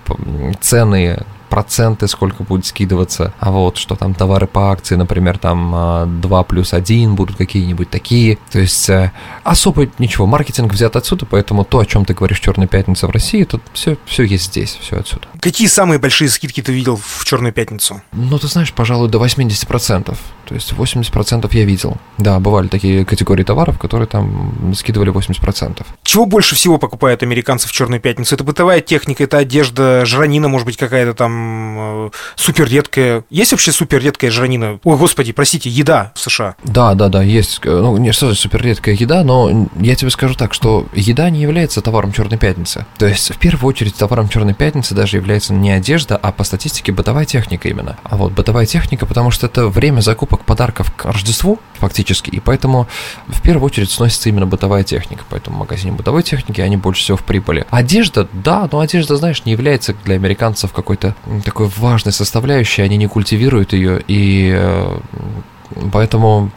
цены 0.62 1.20
проценты, 1.52 2.08
сколько 2.08 2.44
будет 2.44 2.66
скидываться, 2.66 3.34
а 3.40 3.52
вот 3.52 3.76
что 3.76 3.96
там 3.96 4.14
товары 4.14 4.48
по 4.48 4.72
акции, 4.72 4.96
например, 4.96 5.38
там 5.38 6.22
2 6.22 6.40
а, 6.40 6.44
плюс 6.44 6.74
1 6.74 7.14
будут 7.14 7.36
какие-нибудь 7.36 7.90
такие. 7.90 8.38
То 8.52 8.60
есть 8.60 8.90
э, 8.90 9.12
особо 9.44 9.90
ничего, 10.00 10.26
маркетинг 10.26 10.72
взят 10.72 10.96
отсюда, 10.96 11.26
поэтому 11.26 11.66
то, 11.66 11.80
о 11.80 11.86
чем 11.86 12.06
ты 12.06 12.14
говоришь 12.14 12.40
Черная 12.40 12.68
пятница 12.68 13.08
в 13.08 13.12
России, 13.12 13.44
тут 13.44 13.62
все, 13.74 13.98
все 14.06 14.24
есть 14.24 14.46
здесь, 14.46 14.80
все 14.82 14.96
отсюда. 14.98 15.28
Какие 15.42 15.68
самые 15.68 16.00
большие 16.00 16.30
скидки 16.30 16.62
ты 16.62 16.72
видел 16.72 16.96
в 16.96 17.26
Черную 17.26 17.52
пятницу? 17.52 18.02
Ну, 18.14 18.40
ты 18.40 18.48
знаешь, 18.48 18.72
пожалуй, 18.72 19.10
до 19.10 19.24
80%. 19.24 20.18
То 20.46 20.56
есть 20.56 20.74
80% 20.74 21.50
я 21.52 21.66
видел. 21.66 21.98
Да, 22.18 22.40
бывали 22.40 22.68
такие 22.68 23.06
категории 23.06 23.44
товаров, 23.44 23.80
которые 23.80 24.08
там 24.08 24.74
скидывали 24.76 25.12
80%. 25.12 25.86
Чего 26.04 26.26
больше 26.26 26.56
всего 26.56 26.78
покупают 26.78 27.24
американцы 27.24 27.68
в 27.68 27.72
Черную 27.72 28.02
пятницу? 28.02 28.36
Это 28.36 28.44
бытовая 28.44 28.82
техника, 28.82 29.24
это 29.24 29.38
одежда, 29.38 30.06
жранина, 30.06 30.48
может 30.48 30.66
быть, 30.66 30.78
какая-то 30.78 31.14
там 31.14 32.08
э, 32.08 32.10
супер 32.36 32.68
редкая. 32.68 33.24
Есть 33.30 33.52
вообще 33.52 33.72
супер 33.72 34.02
редкая 34.02 34.32
жранина? 34.32 34.80
Ой, 34.84 34.98
господи, 34.98 35.32
простите, 35.32 35.70
еда 35.70 36.12
в 36.16 36.20
США. 36.20 36.56
Да, 36.64 36.94
да, 36.94 37.10
да, 37.10 37.24
есть. 37.24 37.62
Ну, 37.64 37.98
не 37.98 38.12
что 38.12 38.34
супер 38.36 38.62
редкая 38.62 38.96
еда, 38.96 39.24
но 39.24 39.68
я 39.80 39.96
тебе 39.96 40.10
скажу 40.12 40.36
так, 40.36 40.54
что 40.54 40.86
еда 40.94 41.30
не 41.30 41.42
является 41.42 41.82
товаром 41.82 42.12
Черной 42.12 42.38
пятницы. 42.38 42.86
То 42.98 43.08
есть, 43.08 43.34
в 43.34 43.38
первую 43.38 43.70
очередь, 43.70 43.96
товаром 43.96 44.30
Черной 44.30 44.54
пятницы 44.54 44.96
даже 44.96 45.18
является 45.18 45.54
не 45.54 45.72
одежда, 45.72 46.18
а 46.18 46.32
по 46.32 46.44
статистике 46.44 46.92
бытовая 46.92 47.26
техника 47.26 47.70
именно. 47.70 47.98
А 48.04 48.18
вот 48.18 48.34
бытовая 48.34 48.66
техника, 48.66 49.06
потому 49.06 49.32
что 49.32 49.48
это 49.48 49.68
время 49.68 50.02
закупок 50.02 50.41
подарков 50.44 50.92
к 50.96 51.06
Рождеству 51.06 51.60
фактически, 51.74 52.30
и 52.30 52.40
поэтому 52.40 52.88
в 53.28 53.42
первую 53.42 53.66
очередь 53.66 53.90
сносится 53.90 54.30
именно 54.30 54.46
бытовая 54.46 54.84
техника, 54.84 55.24
поэтому 55.30 55.58
в 55.58 55.60
магазине 55.60 55.92
бытовой 55.92 56.24
техники 56.24 56.62
они 56.62 56.78
больше 56.78 57.02
всего 57.02 57.18
в 57.18 57.24
прибыли. 57.24 57.66
Одежда, 57.70 58.28
да, 58.34 58.68
но 58.72 58.80
одежда, 58.80 59.16
знаешь, 59.16 59.44
не 59.46 59.52
является 59.52 59.94
для 60.06 60.16
американцев 60.16 60.72
какой-то 60.72 61.16
такой 61.44 61.68
важной 61.78 62.14
составляющей, 62.14 62.82
они 62.82 62.98
не 62.98 63.08
культивируют 63.08 63.74
ее, 63.74 64.04
и 64.08 64.52
э, 64.54 65.00
Поэтому 65.92 66.52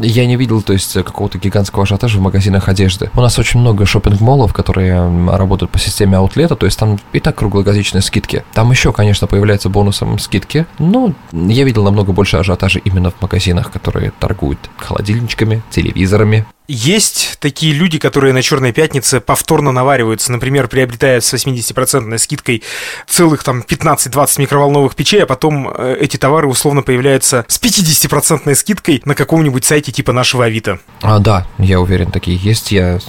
я 0.00 0.26
не 0.26 0.36
видел, 0.36 0.62
то 0.62 0.72
есть, 0.72 0.94
какого-то 0.94 1.38
гигантского 1.38 1.84
ажиотажа 1.84 2.18
в 2.18 2.22
магазинах 2.22 2.68
одежды. 2.68 3.10
У 3.14 3.20
нас 3.20 3.38
очень 3.38 3.60
много 3.60 3.84
шопинг-молов, 3.86 4.52
которые 4.52 5.28
работают 5.28 5.70
по 5.70 5.78
системе 5.78 6.16
аутлета, 6.16 6.56
то 6.56 6.66
есть 6.66 6.78
там 6.78 6.98
и 7.12 7.20
так 7.20 7.36
круглогодичные 7.36 8.02
скидки. 8.02 8.44
Там 8.52 8.70
еще, 8.70 8.92
конечно, 8.92 9.26
появляются 9.26 9.68
бонусом 9.68 10.18
скидки, 10.18 10.66
но 10.78 11.14
я 11.32 11.64
видел 11.64 11.84
намного 11.84 12.12
больше 12.12 12.36
ажиотажа 12.36 12.78
именно 12.80 13.10
в 13.10 13.20
магазинах, 13.20 13.70
которые 13.70 14.12
торгуют 14.18 14.58
холодильничками, 14.76 15.62
телевизорами, 15.70 16.46
есть 16.70 17.36
такие 17.40 17.72
люди, 17.72 17.98
которые 17.98 18.32
на 18.32 18.42
Черной 18.42 18.72
пятнице 18.72 19.20
повторно 19.20 19.72
навариваются, 19.72 20.30
например, 20.30 20.68
приобретают 20.68 21.24
с 21.24 21.34
80% 21.34 22.16
скидкой 22.18 22.62
целых 23.08 23.42
там 23.42 23.64
15-20 23.66 24.40
микроволновых 24.40 24.94
печей, 24.94 25.24
а 25.24 25.26
потом 25.26 25.68
э, 25.68 25.96
эти 26.00 26.16
товары 26.16 26.46
условно 26.46 26.82
появляются 26.82 27.44
с 27.48 27.60
50% 27.60 28.54
скидкой 28.54 29.02
на 29.04 29.16
каком-нибудь 29.16 29.64
сайте 29.64 29.90
типа 29.90 30.12
нашего 30.12 30.44
Авито. 30.44 30.78
А, 31.02 31.18
да, 31.18 31.46
я 31.58 31.80
уверен, 31.80 32.12
такие 32.12 32.36
есть. 32.36 32.70
Я, 32.70 33.00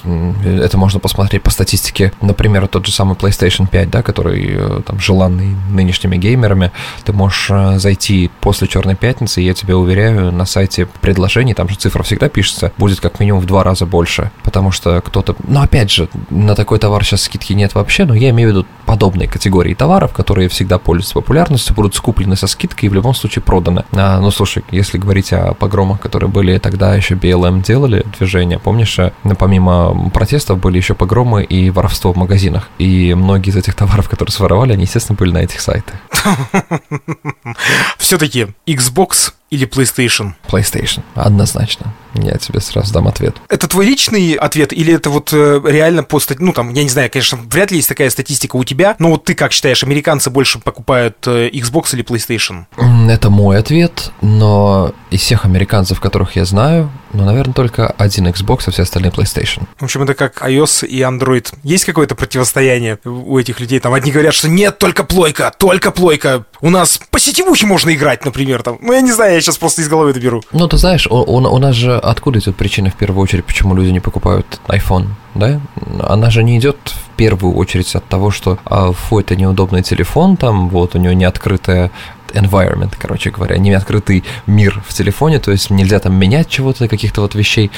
это 0.45 0.77
можно 0.77 0.99
посмотреть 0.99 1.43
по 1.43 1.51
статистике. 1.51 2.13
Например, 2.21 2.67
тот 2.67 2.85
же 2.87 2.91
самый 2.91 3.15
PlayStation 3.15 3.67
5, 3.69 3.89
да, 3.91 4.01
который 4.01 4.55
э, 4.55 4.81
там 4.85 4.99
желанный 4.99 5.55
нынешними 5.69 6.17
геймерами. 6.17 6.71
Ты 7.03 7.13
можешь 7.13 7.47
э, 7.51 7.77
зайти 7.77 8.31
после 8.41 8.67
Черной 8.67 8.95
пятницы, 8.95 9.41
я 9.41 9.53
тебе 9.53 9.75
уверяю, 9.75 10.31
на 10.31 10.45
сайте 10.45 10.87
предложений, 11.01 11.53
там 11.53 11.69
же 11.69 11.75
цифра 11.75 12.01
всегда 12.01 12.27
пишется, 12.27 12.71
будет 12.77 12.99
как 12.99 13.19
минимум 13.19 13.41
в 13.41 13.50
два 13.51 13.65
раза 13.65 13.85
больше, 13.85 14.31
потому 14.43 14.71
что 14.71 15.01
кто-то... 15.01 15.35
Ну, 15.45 15.61
опять 15.61 15.91
же, 15.91 16.07
на 16.29 16.55
такой 16.55 16.79
товар 16.79 17.03
сейчас 17.03 17.23
скидки 17.23 17.51
нет 17.51 17.75
вообще, 17.75 18.05
но 18.05 18.15
я 18.15 18.29
имею 18.29 18.49
в 18.49 18.51
виду 18.53 18.65
подобные 18.85 19.27
категории 19.27 19.73
товаров, 19.73 20.13
которые 20.13 20.47
всегда 20.47 20.77
пользуются 20.77 21.15
популярностью, 21.15 21.75
будут 21.75 21.93
скуплены 21.93 22.37
со 22.37 22.47
скидкой 22.47 22.87
и 22.87 22.89
в 22.89 22.93
любом 22.93 23.13
случае 23.13 23.43
проданы. 23.43 23.83
А, 23.91 24.21
ну, 24.21 24.31
слушай, 24.31 24.63
если 24.71 24.97
говорить 24.97 25.33
о 25.33 25.53
погромах, 25.53 25.99
которые 25.99 26.29
были 26.29 26.57
тогда 26.59 26.95
еще 26.95 27.15
BLM 27.15 27.61
делали 27.61 28.05
движение, 28.17 28.57
помнишь, 28.57 28.97
э, 28.99 29.11
помимо 29.37 30.09
протестов 30.11 30.59
были 30.59 30.77
еще 30.77 30.93
погромы 30.93 31.43
и 31.43 31.69
воровство 31.71 32.13
в 32.13 32.15
магазинах. 32.15 32.69
И 32.77 33.13
многие 33.13 33.49
из 33.49 33.57
этих 33.57 33.75
товаров, 33.75 34.07
которые 34.07 34.31
своровали, 34.31 34.71
они, 34.71 34.83
естественно, 34.83 35.17
были 35.17 35.33
на 35.33 35.39
этих 35.39 35.59
сайтах. 35.59 35.95
Все-таки 37.97 38.47
Xbox 38.65 39.33
или 39.51 39.67
PlayStation? 39.67 40.33
PlayStation, 40.47 41.01
однозначно. 41.13 41.93
Я 42.15 42.37
тебе 42.37 42.59
сразу 42.59 42.93
дам 42.93 43.07
ответ. 43.07 43.35
Это 43.49 43.67
твой 43.67 43.85
личный 43.85 44.33
ответ 44.33 44.73
или 44.73 44.93
это 44.93 45.09
вот 45.09 45.31
э, 45.31 45.61
реально 45.65 46.03
по 46.03 46.19
стати... 46.19 46.41
Ну, 46.41 46.51
там, 46.53 46.73
я 46.73 46.83
не 46.83 46.89
знаю, 46.89 47.09
конечно, 47.11 47.37
вряд 47.49 47.71
ли 47.71 47.77
есть 47.77 47.89
такая 47.89 48.09
статистика 48.09 48.55
у 48.55 48.63
тебя, 48.63 48.95
но 48.99 49.09
вот 49.09 49.25
ты 49.25 49.35
как 49.35 49.51
считаешь, 49.51 49.83
американцы 49.83 50.29
больше 50.29 50.59
покупают 50.59 51.17
э, 51.27 51.49
Xbox 51.49 51.93
или 51.93 52.03
PlayStation? 52.03 52.65
Это 53.09 53.29
мой 53.29 53.57
ответ, 53.57 54.11
но 54.21 54.93
из 55.09 55.21
всех 55.21 55.45
американцев, 55.45 55.99
которых 55.99 56.35
я 56.35 56.45
знаю, 56.45 56.89
ну, 57.13 57.25
наверное, 57.25 57.53
только 57.53 57.87
один 57.87 58.27
Xbox, 58.27 58.63
а 58.67 58.71
все 58.71 58.83
остальные 58.83 59.11
PlayStation. 59.11 59.63
В 59.79 59.83
общем, 59.83 60.03
это 60.03 60.13
как 60.13 60.41
iOS 60.41 60.85
и 60.85 61.01
Android. 61.01 61.53
Есть 61.63 61.85
какое-то 61.85 62.15
противостояние 62.15 62.99
у 63.05 63.37
этих 63.37 63.59
людей? 63.59 63.79
Там 63.79 63.93
одни 63.93 64.11
говорят, 64.11 64.33
что 64.33 64.47
нет, 64.47 64.77
только 64.77 65.03
плойка, 65.03 65.53
только 65.57 65.91
плойка. 65.91 66.45
У 66.61 66.69
нас 66.69 66.99
по 67.09 67.19
сетевухе 67.19 67.65
можно 67.65 67.93
играть, 67.93 68.25
например. 68.25 68.63
Там. 68.63 68.77
Ну, 68.81 68.93
я 68.93 69.01
не 69.01 69.11
знаю, 69.11 69.33
я 69.33 69.41
сейчас 69.41 69.57
просто 69.57 69.81
из 69.81 69.89
головы 69.89 70.13
доберу. 70.13 70.41
Ну, 70.51 70.67
ты 70.67 70.77
знаешь, 70.77 71.07
у, 71.07 71.15
у, 71.15 71.35
у 71.35 71.57
нас 71.57 71.75
же 71.75 71.97
откуда 71.97 72.39
идет 72.39 72.55
причина 72.55 72.89
в 72.89 72.95
первую 72.95 73.21
очередь, 73.21 73.45
почему 73.45 73.75
люди 73.75 73.89
не 73.89 73.99
покупают 73.99 74.59
iPhone? 74.67 75.07
да, 75.35 75.61
она 76.01 76.29
же 76.29 76.43
не 76.43 76.57
идет 76.57 76.77
в 76.85 77.15
первую 77.15 77.55
очередь 77.55 77.95
от 77.95 78.05
того, 78.05 78.31
что 78.31 78.57
а, 78.65 78.91
фу, 78.91 79.19
это 79.19 79.35
неудобный 79.35 79.83
телефон, 79.83 80.37
там 80.37 80.69
вот 80.69 80.95
у 80.95 80.97
него 80.97 81.13
не 81.13 81.25
открытая 81.25 81.91
environment, 82.33 82.93
короче 82.97 83.29
говоря, 83.29 83.57
не 83.57 83.71
открытый 83.73 84.23
мир 84.47 84.81
в 84.87 84.93
телефоне, 84.93 85.39
то 85.39 85.51
есть 85.51 85.69
нельзя 85.69 85.99
там 85.99 86.15
менять 86.15 86.49
чего-то, 86.49 86.87
каких-то 86.87 87.21
вот 87.21 87.35
вещей, 87.35 87.71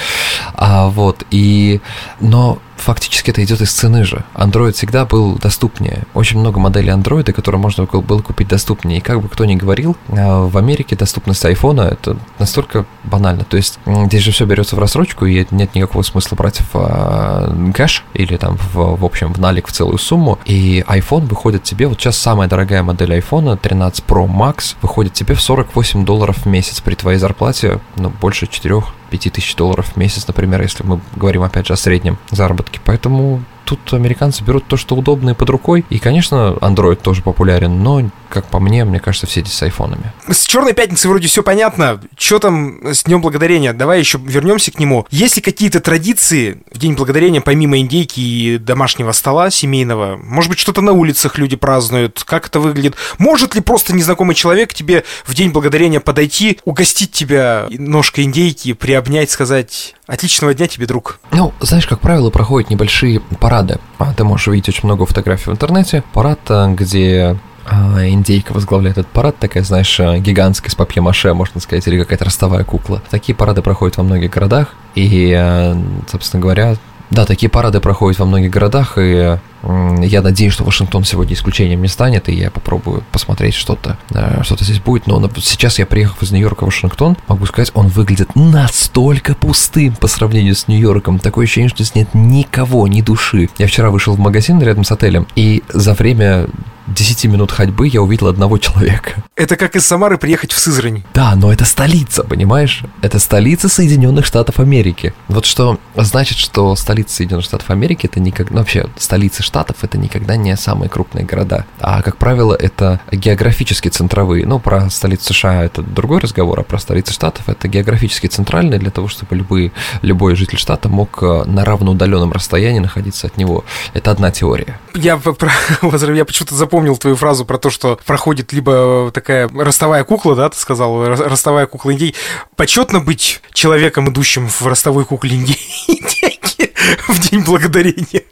а, 0.54 0.88
вот, 0.88 1.26
и, 1.32 1.82
но 2.20 2.60
фактически 2.84 3.32
это 3.32 3.44
идет 3.44 3.62
из 3.62 3.72
цены 3.72 4.04
же. 4.04 4.24
Android 4.36 4.74
всегда 4.74 5.06
был 5.06 5.36
доступнее. 5.36 6.04
Очень 6.14 6.40
много 6.40 6.60
моделей 6.60 6.92
Android, 6.92 7.32
которые 7.32 7.60
можно 7.60 7.86
было 7.86 8.22
купить 8.22 8.48
доступнее. 8.48 9.00
И 9.00 9.02
как 9.02 9.22
бы 9.22 9.30
кто 9.30 9.46
ни 9.46 9.56
говорил, 9.56 9.96
а, 10.10 10.46
в 10.46 10.58
Америке 10.58 10.96
доступность 10.96 11.44
iPhone 11.46 11.82
это 11.82 12.18
настолько 12.40 12.86
банально. 13.04 13.46
То 13.46 13.58
есть 13.58 13.80
здесь 13.86 14.22
же 14.22 14.32
все 14.32 14.46
берется 14.46 14.76
в 14.76 14.80
рассрочку, 14.80 15.26
и 15.26 15.46
нет 15.52 15.76
никакого 15.76 16.04
смысла 16.04 16.36
брать 16.36 16.60
в 16.60 16.76
а, 16.76 17.72
кэш 17.74 18.04
или 18.14 18.38
там 18.38 18.58
в, 18.58 18.98
в 18.98 19.06
общем 19.06 19.34
в 19.34 19.40
налик 19.40 19.68
в 19.68 19.72
целую 19.72 19.98
сумму. 19.98 20.38
И 20.46 20.84
iPhone 20.88 21.28
выходит 21.28 21.64
тебе, 21.64 21.88
вот 21.88 22.00
сейчас 22.00 22.18
самая 22.18 22.48
дорогая 22.50 22.84
модель 22.84 23.14
iPhone 23.14 23.58
13 23.58 24.04
Pro 24.06 24.28
Max 24.28 24.76
выходит 24.82 25.14
тебе 25.14 25.36
в 25.36 25.42
48 25.42 26.06
долларов 26.06 26.38
в 26.44 26.46
месяц 26.46 26.82
при 26.82 26.96
твоей 26.96 27.18
зарплате, 27.18 27.80
ну, 27.96 28.10
больше 28.10 28.48
4 28.48 28.84
5000 29.14 29.56
долларов 29.56 29.92
в 29.94 29.98
месяц, 29.98 30.26
например, 30.26 30.60
если 30.64 30.84
мы 30.84 31.00
говорим 31.16 31.44
опять 31.44 31.68
же 31.68 31.74
о 31.74 31.78
среднем 31.78 32.18
заработке. 32.32 32.80
Поэтому 32.84 33.44
тут 33.66 33.94
американцы 33.94 34.44
берут 34.44 34.66
то, 34.68 34.78
что 34.78 34.96
удобно 34.96 35.32
и 35.32 35.34
под 35.34 35.50
рукой. 35.50 35.86
И, 35.90 36.00
конечно, 36.00 36.58
Android 36.62 36.96
тоже 36.96 37.22
популярен, 37.22 37.82
но, 37.84 38.10
как 38.30 38.46
по 38.46 38.60
мне, 38.60 38.86
мне 38.86 39.00
кажется, 39.00 39.28
все 39.28 39.42
здесь 39.42 39.54
с 39.54 39.64
айфонами. 39.64 40.12
С 40.30 40.46
Черной 40.46 40.74
пятницы 40.74 41.08
вроде 41.10 41.28
все 41.28 41.44
понятно. 41.44 42.02
Что 42.18 42.40
там 42.40 42.80
с 42.86 43.04
Днем 43.04 43.22
Благодарения? 43.22 43.74
Давай 43.74 44.00
еще 44.00 44.18
вернемся 44.18 44.72
к 44.72 44.80
нему. 44.80 45.06
Есть 45.10 45.36
ли 45.36 45.42
какие-то 45.42 45.80
традиции 45.80 46.62
в 46.72 46.78
День 46.78 46.94
Благодарения, 46.94 47.42
помимо 47.42 47.78
индейки 47.78 48.20
и 48.20 48.58
домашнего 48.58 49.12
стола 49.12 49.50
семейного? 49.50 50.18
Может 50.18 50.50
быть, 50.50 50.60
что-то 50.60 50.82
на 50.82 50.92
улицах 50.94 51.38
люди 51.38 51.56
празднуют? 51.56 52.24
Как 52.26 52.48
это 52.48 52.60
выглядит? 52.60 52.96
Может 53.18 53.56
ли 53.56 53.62
просто 53.62 53.94
незнакомый 53.94 54.36
человек 54.36 54.74
тебе 54.74 55.04
в 55.26 55.34
День 55.34 55.52
Благодарения 55.52 56.00
подойти, 56.00 56.60
угостить 56.66 57.12
тебя 57.12 57.68
ножкой 57.70 58.26
индейки, 58.26 58.74
приобнять, 58.74 59.32
сказать 59.32 59.96
«Отличного 60.08 60.54
дня 60.54 60.68
тебе, 60.68 60.86
друг»? 60.86 61.20
Ну, 61.32 61.54
знаешь, 61.62 61.88
как 61.88 62.00
правило, 62.02 62.30
проходят 62.30 62.70
небольшие 62.70 63.22
парады. 63.54 63.78
А, 64.00 64.14
ты 64.14 64.24
можешь 64.24 64.48
увидеть 64.48 64.70
очень 64.70 64.86
много 64.86 65.06
фотографий 65.06 65.52
в 65.52 65.54
интернете. 65.54 66.04
Парад, 66.12 66.40
э, 66.50 66.74
где 66.74 67.38
а, 67.66 68.04
индейка 68.08 68.52
возглавляет 68.52 68.98
этот 68.98 69.12
парад, 69.12 69.38
такая, 69.38 69.64
знаешь, 69.64 70.00
э, 70.00 70.18
гигантская 70.18 70.72
с 70.72 70.76
папье-маше, 70.76 71.36
можно 71.36 71.62
сказать, 71.62 71.88
или 71.88 72.00
какая-то 72.00 72.26
ростовая 72.26 72.64
кукла. 72.64 73.04
Такие 73.12 73.36
парады 73.36 73.62
проходят 73.62 73.98
во 73.98 74.04
многих 74.04 74.32
городах, 74.32 74.70
и, 74.96 75.32
э, 75.38 75.76
собственно 76.10 76.42
говоря, 76.42 76.78
да, 77.14 77.26
такие 77.26 77.50
парады 77.50 77.80
проходят 77.80 78.20
во 78.20 78.26
многих 78.26 78.52
городах, 78.52 78.98
и 78.98 79.38
я 79.64 80.22
надеюсь, 80.22 80.52
что 80.52 80.66
Вашингтон 80.66 81.06
сегодня 81.06 81.36
исключением 81.36 81.82
не 81.82 81.88
станет, 81.88 82.28
и 82.28 82.34
я 82.34 82.52
попробую 82.52 83.04
посмотреть 83.12 83.54
что-то, 83.54 83.98
э, 84.14 84.44
что-то 84.44 84.66
здесь 84.66 84.80
будет. 84.80 85.08
Но 85.08 85.30
сейчас 85.38 85.80
я 85.80 85.86
приехав 85.86 86.22
из 86.22 86.32
Нью-Йорка 86.32 86.64
в 86.64 86.66
Вашингтон, 86.66 87.16
могу 87.28 87.46
сказать, 87.46 87.72
он 87.74 87.88
выглядит 87.88 88.36
настолько 88.36 89.36
пустым 89.36 89.96
по 89.96 90.08
сравнению 90.08 90.56
с 90.56 90.68
Нью-Йорком. 90.68 91.20
Такое 91.20 91.46
ощущение, 91.46 91.70
что 91.70 91.84
здесь 91.84 91.96
нет 91.96 92.10
никого, 92.14 92.88
ни 92.88 93.02
души. 93.02 93.50
Я 93.58 93.68
вчера 93.68 93.90
вышел 93.90 94.16
в 94.16 94.20
магазин 94.20 94.62
рядом 94.62 94.84
с 94.84 94.92
отелем, 94.92 95.28
и 95.36 95.64
за 95.70 95.94
время 95.94 96.48
10 96.88 97.26
минут 97.26 97.52
ходьбы 97.52 97.88
я 97.88 98.02
увидел 98.02 98.28
одного 98.28 98.58
человека. 98.58 99.24
Это 99.36 99.56
как 99.56 99.76
из 99.76 99.86
Самары 99.86 100.18
приехать 100.18 100.52
в 100.52 100.60
Сызрань. 100.60 101.04
Да, 101.14 101.36
но 101.36 101.52
это 101.52 101.66
столица, 101.66 102.24
понимаешь? 102.24 102.84
Это 103.02 103.20
столица 103.20 103.68
Соединенных 103.68 104.26
Штатов 104.26 104.60
Америки. 104.60 105.14
Вот 105.28 105.46
что 105.46 105.80
значит, 105.96 106.38
что 106.38 106.76
столица 106.76 107.16
Соединенных 107.16 107.46
Штатов 107.46 107.70
Америки 107.70 108.06
это 108.06 108.20
никогда... 108.20 108.54
Ну, 108.54 108.60
вообще, 108.60 108.86
столицы 108.98 109.42
штатов 109.42 109.78
это 109.82 109.98
никогда 109.98 110.36
не 110.36 110.56
самые 110.56 110.90
крупные 110.90 111.26
города. 111.26 111.66
А, 111.80 112.02
как 112.02 112.18
правило, 112.18 112.54
это 112.54 113.00
географически 113.12 113.90
центровые. 113.90 114.46
Ну, 114.46 114.60
про 114.60 114.90
столицу 114.90 115.34
США 115.34 115.64
это 115.64 115.82
другой 115.82 116.20
разговор, 116.20 116.60
а 116.60 116.64
про 116.64 116.78
столицы 116.78 117.14
штатов 117.14 117.50
это 117.50 117.68
географически 117.68 118.28
центральные 118.28 118.80
для 118.80 118.92
того, 118.92 119.08
чтобы 119.08 119.36
любые, 119.36 119.72
любой 120.02 120.36
житель 120.36 120.60
штата 120.60 120.90
мог 120.90 121.24
э, 121.24 121.44
на 121.46 121.66
равноудаленном 121.66 122.32
расстоянии 122.32 122.80
находиться 122.80 123.28
от 123.28 123.38
него. 123.38 123.66
Это 123.94 124.12
одна 124.12 124.32
теория. 124.32 124.80
Я, 124.94 125.20
я 126.14 126.26
почему-то 126.26 126.56
запомнил 126.56 126.73
запомнил 126.74 126.98
твою 126.98 127.16
фразу 127.16 127.46
про 127.46 127.60
то, 127.60 127.70
что 127.70 128.00
проходит 128.04 128.52
либо 128.52 129.12
такая 129.14 129.48
ростовая 129.48 130.04
кукла, 130.04 130.36
да, 130.36 130.50
ты 130.50 130.58
сказал, 130.58 131.06
ростовая 131.06 131.68
кукла 131.68 131.92
индей. 131.92 132.16
Почетно 132.56 133.00
быть 133.00 133.42
человеком, 133.54 134.10
идущим 134.10 134.50
в 134.50 134.66
ростовой 134.66 135.06
кукле 135.06 135.36
индейки 135.38 136.73
в 137.08 137.30
День 137.30 137.44
Благодарения. 137.44 138.24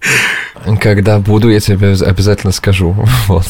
Когда 0.80 1.20
буду, 1.20 1.50
я 1.50 1.60
тебе 1.60 1.94
обязательно 1.94 2.52
скажу. 2.52 2.96
Вот. 3.28 3.48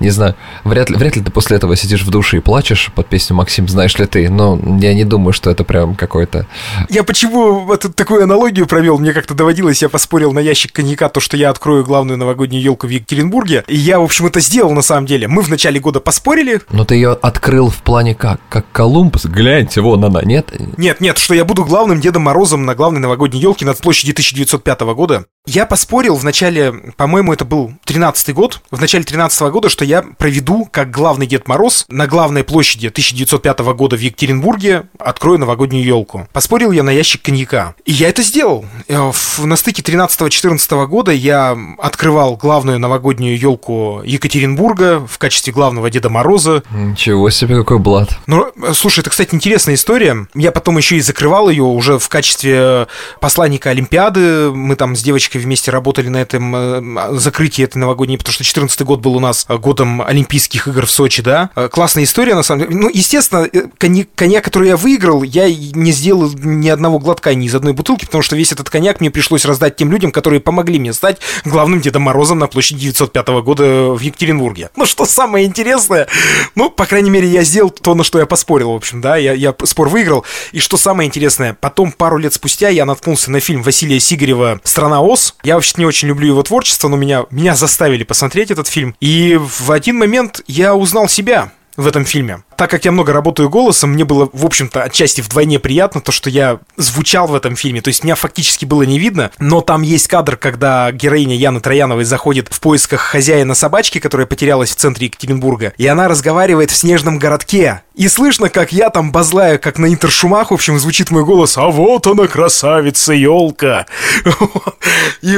Не 0.00 0.10
знаю, 0.10 0.36
вряд 0.64 0.88
ли, 0.88 0.96
вряд 0.96 1.16
ли 1.16 1.22
ты 1.22 1.30
после 1.30 1.56
этого 1.56 1.76
сидишь 1.76 2.02
в 2.02 2.10
душе 2.10 2.38
и 2.38 2.40
плачешь 2.40 2.90
под 2.94 3.08
песню 3.08 3.36
«Максим, 3.36 3.68
знаешь 3.68 3.98
ли 3.98 4.06
ты?» 4.06 4.30
Но 4.30 4.58
я 4.80 4.94
не 4.94 5.04
думаю, 5.04 5.32
что 5.32 5.50
это 5.50 5.64
прям 5.64 5.94
какой-то... 5.94 6.46
Я 6.88 7.04
почему 7.04 7.60
вот 7.60 7.94
такую 7.94 8.22
аналогию 8.22 8.66
провел? 8.66 8.98
Мне 8.98 9.12
как-то 9.12 9.34
доводилось, 9.34 9.82
я 9.82 9.88
поспорил 9.88 10.32
на 10.32 10.38
ящик 10.38 10.72
коньяка, 10.72 11.08
то, 11.08 11.20
что 11.20 11.36
я 11.36 11.50
открою 11.50 11.84
главную 11.84 12.16
новогоднюю 12.16 12.62
елку 12.62 12.86
в 12.86 12.90
Екатеринбурге. 12.90 13.64
И 13.66 13.76
я, 13.76 14.00
в 14.00 14.04
общем, 14.04 14.26
это 14.26 14.40
сделал 14.40 14.72
на 14.72 14.82
самом 14.82 15.04
деле. 15.04 15.28
Мы 15.28 15.42
в 15.42 15.48
начале 15.48 15.78
года 15.80 16.00
поспорили. 16.00 16.62
Но 16.70 16.84
ты 16.84 16.94
ее 16.94 17.12
открыл 17.12 17.68
в 17.68 17.78
плане 17.78 18.14
как? 18.14 18.40
Как 18.48 18.64
Колумбус? 18.72 19.26
Гляньте, 19.26 19.80
вон 19.82 20.04
она, 20.04 20.22
нет? 20.22 20.52
Нет, 20.78 21.00
нет, 21.00 21.18
что 21.18 21.34
я 21.34 21.44
буду 21.44 21.64
главным 21.64 22.00
Дедом 22.00 22.22
Морозом 22.22 22.64
на 22.64 22.74
главной 22.74 23.00
новогодней 23.00 23.40
елке 23.40 23.66
над 23.66 23.78
площади 23.78 24.12
1905 24.38 24.94
года. 24.94 25.26
Я 25.48 25.64
поспорил 25.64 26.14
в 26.16 26.24
начале, 26.24 26.74
по-моему, 26.98 27.32
это 27.32 27.46
был 27.46 27.72
13-й 27.86 28.34
год, 28.34 28.60
в 28.70 28.82
начале 28.82 29.02
13 29.02 29.40
-го 29.40 29.50
года, 29.50 29.70
что 29.70 29.82
я 29.82 30.02
проведу 30.02 30.68
как 30.70 30.90
главный 30.90 31.26
Дед 31.26 31.48
Мороз 31.48 31.86
на 31.88 32.06
главной 32.06 32.44
площади 32.44 32.88
1905 32.88 33.60
года 33.72 33.96
в 33.96 34.00
Екатеринбурге, 34.00 34.88
открою 34.98 35.38
новогоднюю 35.38 35.82
елку. 35.82 36.28
Поспорил 36.34 36.70
я 36.70 36.82
на 36.82 36.90
ящик 36.90 37.22
коньяка. 37.22 37.74
И 37.86 37.92
я 37.92 38.10
это 38.10 38.20
сделал. 38.20 38.66
Э, 38.88 39.10
на 39.38 39.56
стыке 39.56 39.80
13-14 39.80 40.86
года 40.86 41.12
я 41.12 41.56
открывал 41.78 42.36
главную 42.36 42.78
новогоднюю 42.78 43.38
елку 43.38 44.02
Екатеринбурга 44.04 45.00
в 45.06 45.16
качестве 45.16 45.54
главного 45.54 45.88
Деда 45.88 46.10
Мороза. 46.10 46.62
Ничего 46.70 47.30
себе, 47.30 47.56
какой 47.56 47.78
блат. 47.78 48.18
Ну, 48.26 48.52
э, 48.54 48.74
слушай, 48.74 49.00
это, 49.00 49.08
кстати, 49.08 49.34
интересная 49.34 49.76
история. 49.76 50.26
Я 50.34 50.52
потом 50.52 50.76
еще 50.76 50.96
и 50.96 51.00
закрывал 51.00 51.48
ее 51.48 51.62
уже 51.62 51.98
в 51.98 52.06
качестве 52.10 52.86
посланника 53.18 53.70
Олимпиады. 53.70 54.50
Мы 54.50 54.76
там 54.76 54.94
с 54.94 55.02
девочкой 55.02 55.37
девочкой 55.38 55.48
вместе 55.48 55.70
работали 55.70 56.08
на 56.08 56.18
этом 56.18 56.54
э, 56.54 57.18
закрытии 57.18 57.64
этой 57.64 57.78
новогодней, 57.78 58.18
потому 58.18 58.32
что 58.32 58.44
14 58.44 58.82
год 58.82 59.00
был 59.00 59.16
у 59.16 59.20
нас 59.20 59.46
э, 59.48 59.56
годом 59.56 60.02
Олимпийских 60.02 60.68
игр 60.68 60.86
в 60.86 60.90
Сочи, 60.90 61.22
да. 61.22 61.50
Э, 61.56 61.68
классная 61.68 62.04
история, 62.04 62.34
на 62.34 62.42
самом 62.42 62.66
деле. 62.66 62.76
Ну, 62.76 62.90
естественно, 62.92 63.48
коньяк, 63.78 64.08
коньяк, 64.14 64.44
который 64.44 64.68
я 64.68 64.76
выиграл, 64.76 65.22
я 65.22 65.48
не 65.48 65.92
сделал 65.92 66.30
ни 66.34 66.68
одного 66.68 66.98
глотка 66.98 67.34
ни 67.34 67.46
из 67.46 67.54
одной 67.54 67.72
бутылки, 67.72 68.04
потому 68.04 68.22
что 68.22 68.36
весь 68.36 68.52
этот 68.52 68.70
коньяк 68.70 69.00
мне 69.00 69.10
пришлось 69.10 69.44
раздать 69.44 69.76
тем 69.76 69.90
людям, 69.90 70.10
которые 70.10 70.40
помогли 70.40 70.78
мне 70.78 70.92
стать 70.92 71.18
главным 71.44 71.80
Дедом 71.80 72.02
Морозом 72.02 72.38
на 72.38 72.46
площади 72.46 72.80
905 72.80 73.28
года 73.42 73.64
в 73.92 74.00
Екатеринбурге. 74.00 74.70
Ну, 74.76 74.86
что 74.86 75.04
самое 75.04 75.46
интересное, 75.46 76.08
ну, 76.54 76.70
по 76.70 76.86
крайней 76.86 77.10
мере, 77.10 77.28
я 77.28 77.44
сделал 77.44 77.70
то, 77.70 77.94
на 77.94 78.04
что 78.04 78.18
я 78.18 78.26
поспорил, 78.26 78.72
в 78.72 78.76
общем, 78.76 79.00
да, 79.00 79.16
я, 79.16 79.32
я 79.32 79.54
спор 79.64 79.88
выиграл. 79.88 80.24
И 80.52 80.60
что 80.60 80.76
самое 80.76 81.06
интересное, 81.06 81.56
потом, 81.58 81.92
пару 81.92 82.18
лет 82.18 82.34
спустя, 82.34 82.68
я 82.68 82.84
наткнулся 82.84 83.30
на 83.30 83.40
фильм 83.40 83.62
Василия 83.62 84.00
Сигарева 84.00 84.60
«Страна 84.64 85.00
Оз», 85.28 85.34
я 85.42 85.54
вообще 85.54 85.74
не 85.78 85.86
очень 85.86 86.08
люблю 86.08 86.28
его 86.28 86.42
творчество, 86.42 86.88
но 86.88 86.96
меня, 86.96 87.26
меня 87.30 87.54
заставили 87.54 88.04
посмотреть 88.04 88.50
этот 88.50 88.68
фильм. 88.68 88.96
И 89.00 89.38
в 89.38 89.70
один 89.70 89.96
момент 89.96 90.40
я 90.46 90.74
узнал 90.74 91.08
себя 91.08 91.52
в 91.76 91.86
этом 91.86 92.04
фильме. 92.04 92.42
Так 92.58 92.72
как 92.72 92.84
я 92.84 92.90
много 92.90 93.12
работаю 93.12 93.48
голосом, 93.48 93.92
мне 93.92 94.04
было, 94.04 94.28
в 94.32 94.44
общем-то, 94.44 94.82
отчасти 94.82 95.20
вдвойне 95.20 95.60
приятно 95.60 96.00
то, 96.00 96.10
что 96.10 96.28
я 96.28 96.58
звучал 96.76 97.28
в 97.28 97.34
этом 97.36 97.54
фильме. 97.54 97.80
То 97.80 97.86
есть 97.86 98.02
меня 98.02 98.16
фактически 98.16 98.64
было 98.64 98.82
не 98.82 98.98
видно, 98.98 99.30
но 99.38 99.60
там 99.60 99.82
есть 99.82 100.08
кадр, 100.08 100.36
когда 100.36 100.90
героиня 100.90 101.36
Яны 101.36 101.60
Трояновой 101.60 102.02
заходит 102.02 102.48
в 102.50 102.58
поисках 102.58 102.98
хозяина 102.98 103.54
собачки, 103.54 104.00
которая 104.00 104.26
потерялась 104.26 104.70
в 104.70 104.74
центре 104.74 105.06
Екатеринбурга, 105.06 105.72
и 105.76 105.86
она 105.86 106.08
разговаривает 106.08 106.72
в 106.72 106.76
снежном 106.76 107.20
городке. 107.20 107.82
И 107.94 108.08
слышно, 108.08 108.48
как 108.48 108.72
я 108.72 108.90
там 108.90 109.12
базлаю, 109.12 109.60
как 109.60 109.78
на 109.78 109.86
интершумах, 109.86 110.50
в 110.50 110.54
общем, 110.54 110.78
звучит 110.80 111.10
мой 111.10 111.24
голос 111.24 111.58
«А 111.58 111.66
вот 111.66 112.06
она, 112.08 112.26
красавица, 112.26 113.12
елка!» 113.12 113.86
и, 115.22 115.36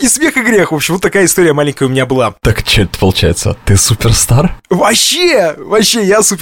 и 0.00 0.08
смех 0.08 0.36
и 0.36 0.42
грех, 0.42 0.72
в 0.72 0.74
общем, 0.74 0.94
вот 0.94 1.02
такая 1.02 1.26
история 1.26 1.52
маленькая 1.52 1.86
у 1.86 1.88
меня 1.88 2.06
была. 2.06 2.34
Так 2.42 2.60
что 2.60 2.82
это 2.82 2.98
получается? 2.98 3.56
Ты 3.64 3.76
суперстар? 3.76 4.54
Вообще! 4.70 5.54
Вообще, 5.58 6.04
я 6.04 6.22
суперстар. 6.22 6.33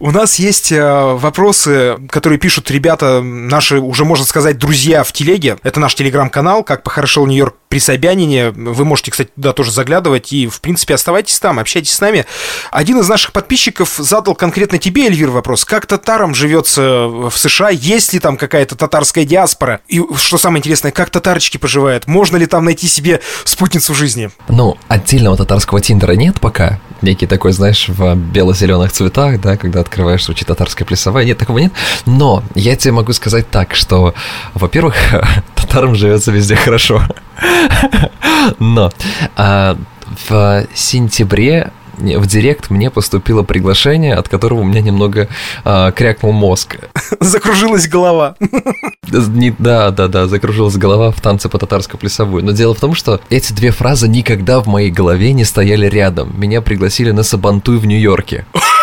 У 0.00 0.10
нас 0.10 0.38
есть 0.38 0.72
э, 0.72 1.14
вопросы, 1.14 1.96
которые 2.10 2.38
пишут 2.38 2.70
ребята, 2.70 3.20
наши, 3.22 3.78
уже 3.78 4.04
можно 4.04 4.24
сказать, 4.24 4.58
друзья 4.58 5.04
в 5.04 5.12
телеге. 5.12 5.58
Это 5.62 5.80
наш 5.80 5.94
телеграм-канал, 5.94 6.64
как 6.64 6.82
похорошел 6.82 7.26
Нью-Йорк 7.26 7.56
при 7.68 7.78
Собянине. 7.80 8.50
Вы 8.50 8.84
можете, 8.84 9.10
кстати, 9.10 9.30
туда 9.34 9.52
тоже 9.52 9.72
заглядывать 9.72 10.32
и, 10.32 10.46
в 10.46 10.60
принципе, 10.60 10.94
оставайтесь 10.94 11.38
там, 11.40 11.58
общайтесь 11.58 11.92
с 11.94 12.00
нами. 12.00 12.24
Один 12.70 13.00
из 13.00 13.08
наших 13.08 13.32
подписчиков 13.32 13.94
задал 13.98 14.34
конкретно 14.34 14.78
тебе, 14.78 15.06
Эльвир, 15.06 15.30
вопрос. 15.30 15.64
Как 15.64 15.86
татарам 15.86 16.34
живется 16.34 17.06
в 17.08 17.32
США? 17.34 17.70
Есть 17.70 18.12
ли 18.12 18.20
там 18.20 18.36
какая-то 18.36 18.76
татарская 18.76 19.24
диаспора? 19.24 19.80
И, 19.88 20.00
что 20.16 20.38
самое 20.38 20.60
интересное, 20.60 20.92
как 20.92 21.10
татарочки 21.10 21.58
поживают? 21.58 22.06
Можно 22.06 22.36
ли 22.36 22.46
там 22.46 22.64
найти 22.64 22.86
себе 22.86 23.20
спутницу 23.44 23.94
жизни? 23.94 24.30
Ну, 24.48 24.78
отдельного 24.88 25.36
татарского 25.36 25.80
тиндера 25.80 26.12
нет 26.12 26.40
пока. 26.40 26.78
Некий 27.04 27.26
такой, 27.26 27.52
знаешь, 27.52 27.88
в 27.88 28.14
бело-зеленых 28.14 28.90
цветах, 28.90 29.38
да, 29.38 29.58
когда 29.58 29.80
открываешь 29.80 30.24
случай 30.24 30.46
татарская 30.46 30.86
плясовая. 30.86 31.26
Нет, 31.26 31.36
такого 31.36 31.58
нет. 31.58 31.72
Но 32.06 32.42
я 32.54 32.76
тебе 32.76 32.92
могу 32.92 33.12
сказать 33.12 33.50
так, 33.50 33.74
что, 33.74 34.14
во-первых, 34.54 34.94
татарам 35.54 35.94
живется 35.94 36.32
везде 36.32 36.56
хорошо. 36.56 37.02
Но 38.58 38.90
а, 39.36 39.76
в 40.28 40.66
сентябре 40.74 41.72
в 41.98 42.26
директ 42.26 42.70
мне 42.70 42.90
поступило 42.90 43.42
приглашение, 43.42 44.14
от 44.14 44.28
которого 44.28 44.60
у 44.60 44.64
меня 44.64 44.80
немного 44.80 45.28
э, 45.64 45.92
крякнул 45.94 46.32
мозг. 46.32 46.76
Закружилась 47.20 47.88
голова. 47.88 48.36
Не, 49.10 49.54
да, 49.58 49.90
да, 49.90 50.08
да, 50.08 50.26
закружилась 50.26 50.76
голова 50.76 51.10
в 51.10 51.20
танце 51.20 51.48
по 51.48 51.58
татарско-плясовую. 51.58 52.42
Но 52.42 52.52
дело 52.52 52.74
в 52.74 52.80
том, 52.80 52.94
что 52.94 53.20
эти 53.30 53.52
две 53.52 53.70
фразы 53.70 54.08
никогда 54.08 54.60
в 54.60 54.66
моей 54.66 54.90
голове 54.90 55.32
не 55.32 55.44
стояли 55.44 55.86
рядом. 55.86 56.34
Меня 56.38 56.60
пригласили 56.60 57.10
на 57.10 57.22
Сабантуй 57.22 57.78
в 57.78 57.86
Нью-Йорке. 57.86 58.46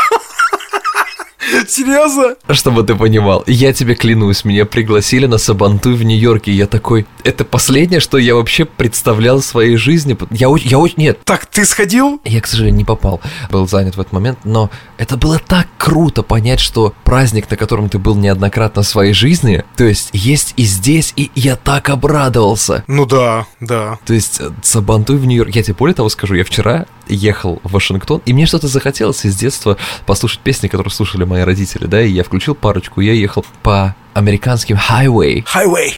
Серьезно? 1.68 2.36
Чтобы 2.50 2.84
ты 2.84 2.96
понимал, 2.96 3.44
я 3.48 3.74
тебе 3.74 3.96
клянусь, 3.96 4.46
меня 4.46 4.66
пригласили 4.66 5.26
на 5.26 5.38
Сабантуй 5.38 5.96
в 5.96 6.04
Нью-Йорке, 6.04 6.52
я 6.52 6.68
такой, 6.68 7.06
это 7.24 7.46
последнее, 7.46 8.00
что 8.00 8.18
я 8.18 8.36
вообще 8.36 8.66
представлял 8.66 9.42
в 9.42 9.46
своей 9.46 9.76
жизни. 9.76 10.18
Я 10.32 10.50
очень, 10.50 10.70
я 10.70 10.80
очень, 10.80 10.96
нет. 10.98 11.20
Так, 11.24 11.46
ты 11.46 11.66
сходил? 11.66 12.22
Я, 12.26 12.42
к 12.42 12.48
сожалению, 12.48 12.78
не 12.78 12.86
попал, 12.86 13.22
был 13.50 13.68
занят 13.68 13.96
в 13.96 14.00
этот 14.00 14.14
момент, 14.14 14.40
но 14.44 14.70
это 14.98 15.18
было 15.18 15.40
так 15.40 15.68
круто 15.78 16.24
понять, 16.24 16.60
что 16.60 16.94
праздник, 17.04 17.50
на 17.50 17.58
котором 17.58 17.90
ты 17.90 18.00
был 18.00 18.16
неоднократно 18.16 18.84
в 18.84 18.88
своей 18.88 19.14
жизни, 19.14 19.64
то 19.76 19.84
есть 19.84 20.10
есть 20.14 20.54
и 20.58 20.64
здесь, 20.64 21.14
и 21.16 21.32
я 21.36 21.56
так 21.56 21.90
обрадовался. 21.90 22.84
Ну 22.88 23.06
да, 23.06 23.46
да. 23.60 24.00
То 24.06 24.14
есть 24.14 24.40
э, 24.40 24.52
Сабантуй 24.64 25.18
в 25.18 25.26
Нью-Йорке, 25.26 25.60
я 25.60 25.64
тебе 25.64 25.76
более 25.76 25.96
того 25.96 26.10
скажу, 26.10 26.36
я 26.36 26.44
вчера 26.44 26.86
ехал 27.08 27.60
в 27.64 27.74
Вашингтон, 27.74 28.22
и 28.26 28.34
мне 28.34 28.46
что-то 28.46 28.68
захотелось 28.68 29.26
из 29.26 29.36
детства 29.36 29.78
послушать 30.06 30.40
песни, 30.40 30.68
которые 30.68 30.92
слушали 30.92 31.24
мои 31.24 31.42
родители, 31.42 31.86
да, 31.86 32.02
и 32.02 32.10
я 32.10 32.24
включил 32.24 32.56
парочку, 32.56 33.02
я 33.02 33.14
ехал 33.14 33.46
по 33.64 33.96
американским 34.14 34.78
highway. 34.78 35.44
Highway. 35.46 35.98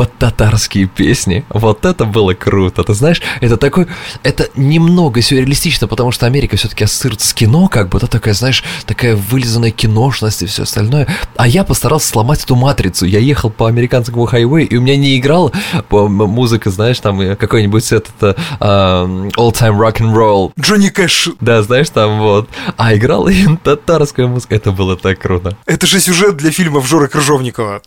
Под 0.00 0.16
татарские 0.16 0.86
песни. 0.86 1.44
Вот 1.50 1.84
это 1.84 2.06
было 2.06 2.32
круто. 2.32 2.82
Ты 2.84 2.94
знаешь, 2.94 3.20
это 3.42 3.58
такой... 3.58 3.86
Это 4.22 4.48
немного 4.56 5.20
сюрреалистично, 5.20 5.88
потому 5.88 6.10
что 6.10 6.24
Америка 6.24 6.56
все-таки 6.56 6.84
ассоциируется 6.84 7.28
с 7.28 7.34
кино, 7.34 7.68
как 7.68 7.90
бы, 7.90 7.98
это 7.98 8.06
такая, 8.06 8.32
знаешь, 8.32 8.64
такая 8.86 9.14
вылизанная 9.14 9.72
киношность 9.72 10.40
и 10.42 10.46
все 10.46 10.62
остальное. 10.62 11.06
А 11.36 11.46
я 11.46 11.64
постарался 11.64 12.08
сломать 12.08 12.42
эту 12.42 12.56
матрицу. 12.56 13.04
Я 13.04 13.18
ехал 13.18 13.50
по 13.50 13.68
американскому 13.68 14.24
хайвею, 14.24 14.66
и 14.70 14.76
у 14.76 14.80
меня 14.80 14.96
не 14.96 15.18
играл 15.18 15.52
музыка, 15.90 16.70
знаешь, 16.70 16.98
там 17.00 17.36
какой-нибудь 17.36 17.92
этот 17.92 18.38
uh, 18.58 19.30
all-time 19.36 19.78
rock 19.78 19.98
and 19.98 20.14
roll. 20.14 20.52
Джонни 20.58 20.88
Кэш. 20.88 21.28
Да, 21.42 21.62
знаешь, 21.62 21.90
там 21.90 22.20
вот. 22.20 22.48
А 22.78 22.94
играла 22.94 23.28
им 23.28 23.56
татарская 23.62 24.26
музыка. 24.26 24.54
Это 24.54 24.72
было 24.72 24.96
так 24.96 25.18
круто. 25.18 25.58
Это 25.66 25.86
же 25.86 26.00
сюжет 26.00 26.38
для 26.38 26.52
фильмов 26.52 26.88
Жоры 26.88 27.08
Крыжовникова. 27.08 27.82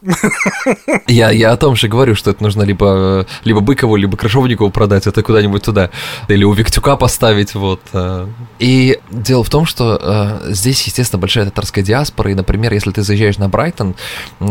Я, 1.07 1.31
я 1.31 1.51
о 1.53 1.57
том 1.57 1.75
же 1.75 1.87
говорю, 1.87 2.02
что 2.11 2.31
это 2.31 2.43
нужно 2.43 2.63
либо, 2.63 3.25
либо 3.45 3.61
Быкову, 3.61 3.95
либо 3.95 4.17
Крыжовникову 4.17 4.69
продать, 4.69 5.07
это 5.07 5.23
куда-нибудь 5.23 5.63
туда. 5.63 5.89
Или 6.27 6.43
у 6.43 6.51
Виктюка 6.53 6.97
поставить, 6.97 7.55
вот. 7.55 7.81
Э. 7.93 8.27
И 8.59 8.99
дело 9.11 9.43
в 9.43 9.49
том, 9.49 9.65
что 9.65 9.99
э, 10.01 10.51
здесь, 10.51 10.81
естественно, 10.83 11.19
большая 11.19 11.45
татарская 11.45 11.83
диаспора, 11.83 12.31
и, 12.31 12.35
например, 12.35 12.73
если 12.73 12.91
ты 12.91 13.01
заезжаешь 13.01 13.37
на 13.37 13.49
Брайтон, 13.49 13.95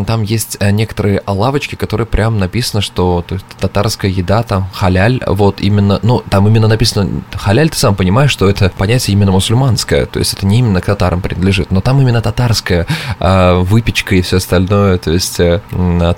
там 0.06 0.22
есть 0.22 0.56
э, 0.60 0.70
некоторые 0.70 1.22
лавочки, 1.26 1.74
которые 1.74 2.06
прям 2.06 2.38
написано, 2.38 2.80
что 2.80 3.24
то 3.26 3.34
есть, 3.34 3.46
татарская 3.58 4.10
еда, 4.10 4.42
там, 4.42 4.68
халяль, 4.72 5.22
вот 5.26 5.60
именно, 5.60 6.00
ну, 6.02 6.22
там 6.30 6.48
именно 6.48 6.68
написано 6.68 7.22
халяль, 7.34 7.70
ты 7.70 7.76
сам 7.76 7.94
понимаешь, 7.94 8.30
что 8.30 8.48
это 8.48 8.70
понятие 8.76 9.14
именно 9.14 9.32
мусульманское, 9.32 10.06
то 10.06 10.18
есть 10.18 10.34
это 10.34 10.46
не 10.46 10.60
именно 10.60 10.80
к 10.80 10.86
татарам 10.86 11.20
принадлежит, 11.20 11.70
но 11.70 11.80
там 11.80 12.00
именно 12.00 12.22
татарская 12.22 12.86
выпечка 13.18 14.14
и 14.14 14.22
все 14.22 14.36
остальное, 14.36 14.98
то 14.98 15.10
есть 15.10 15.38
э, 15.40 15.60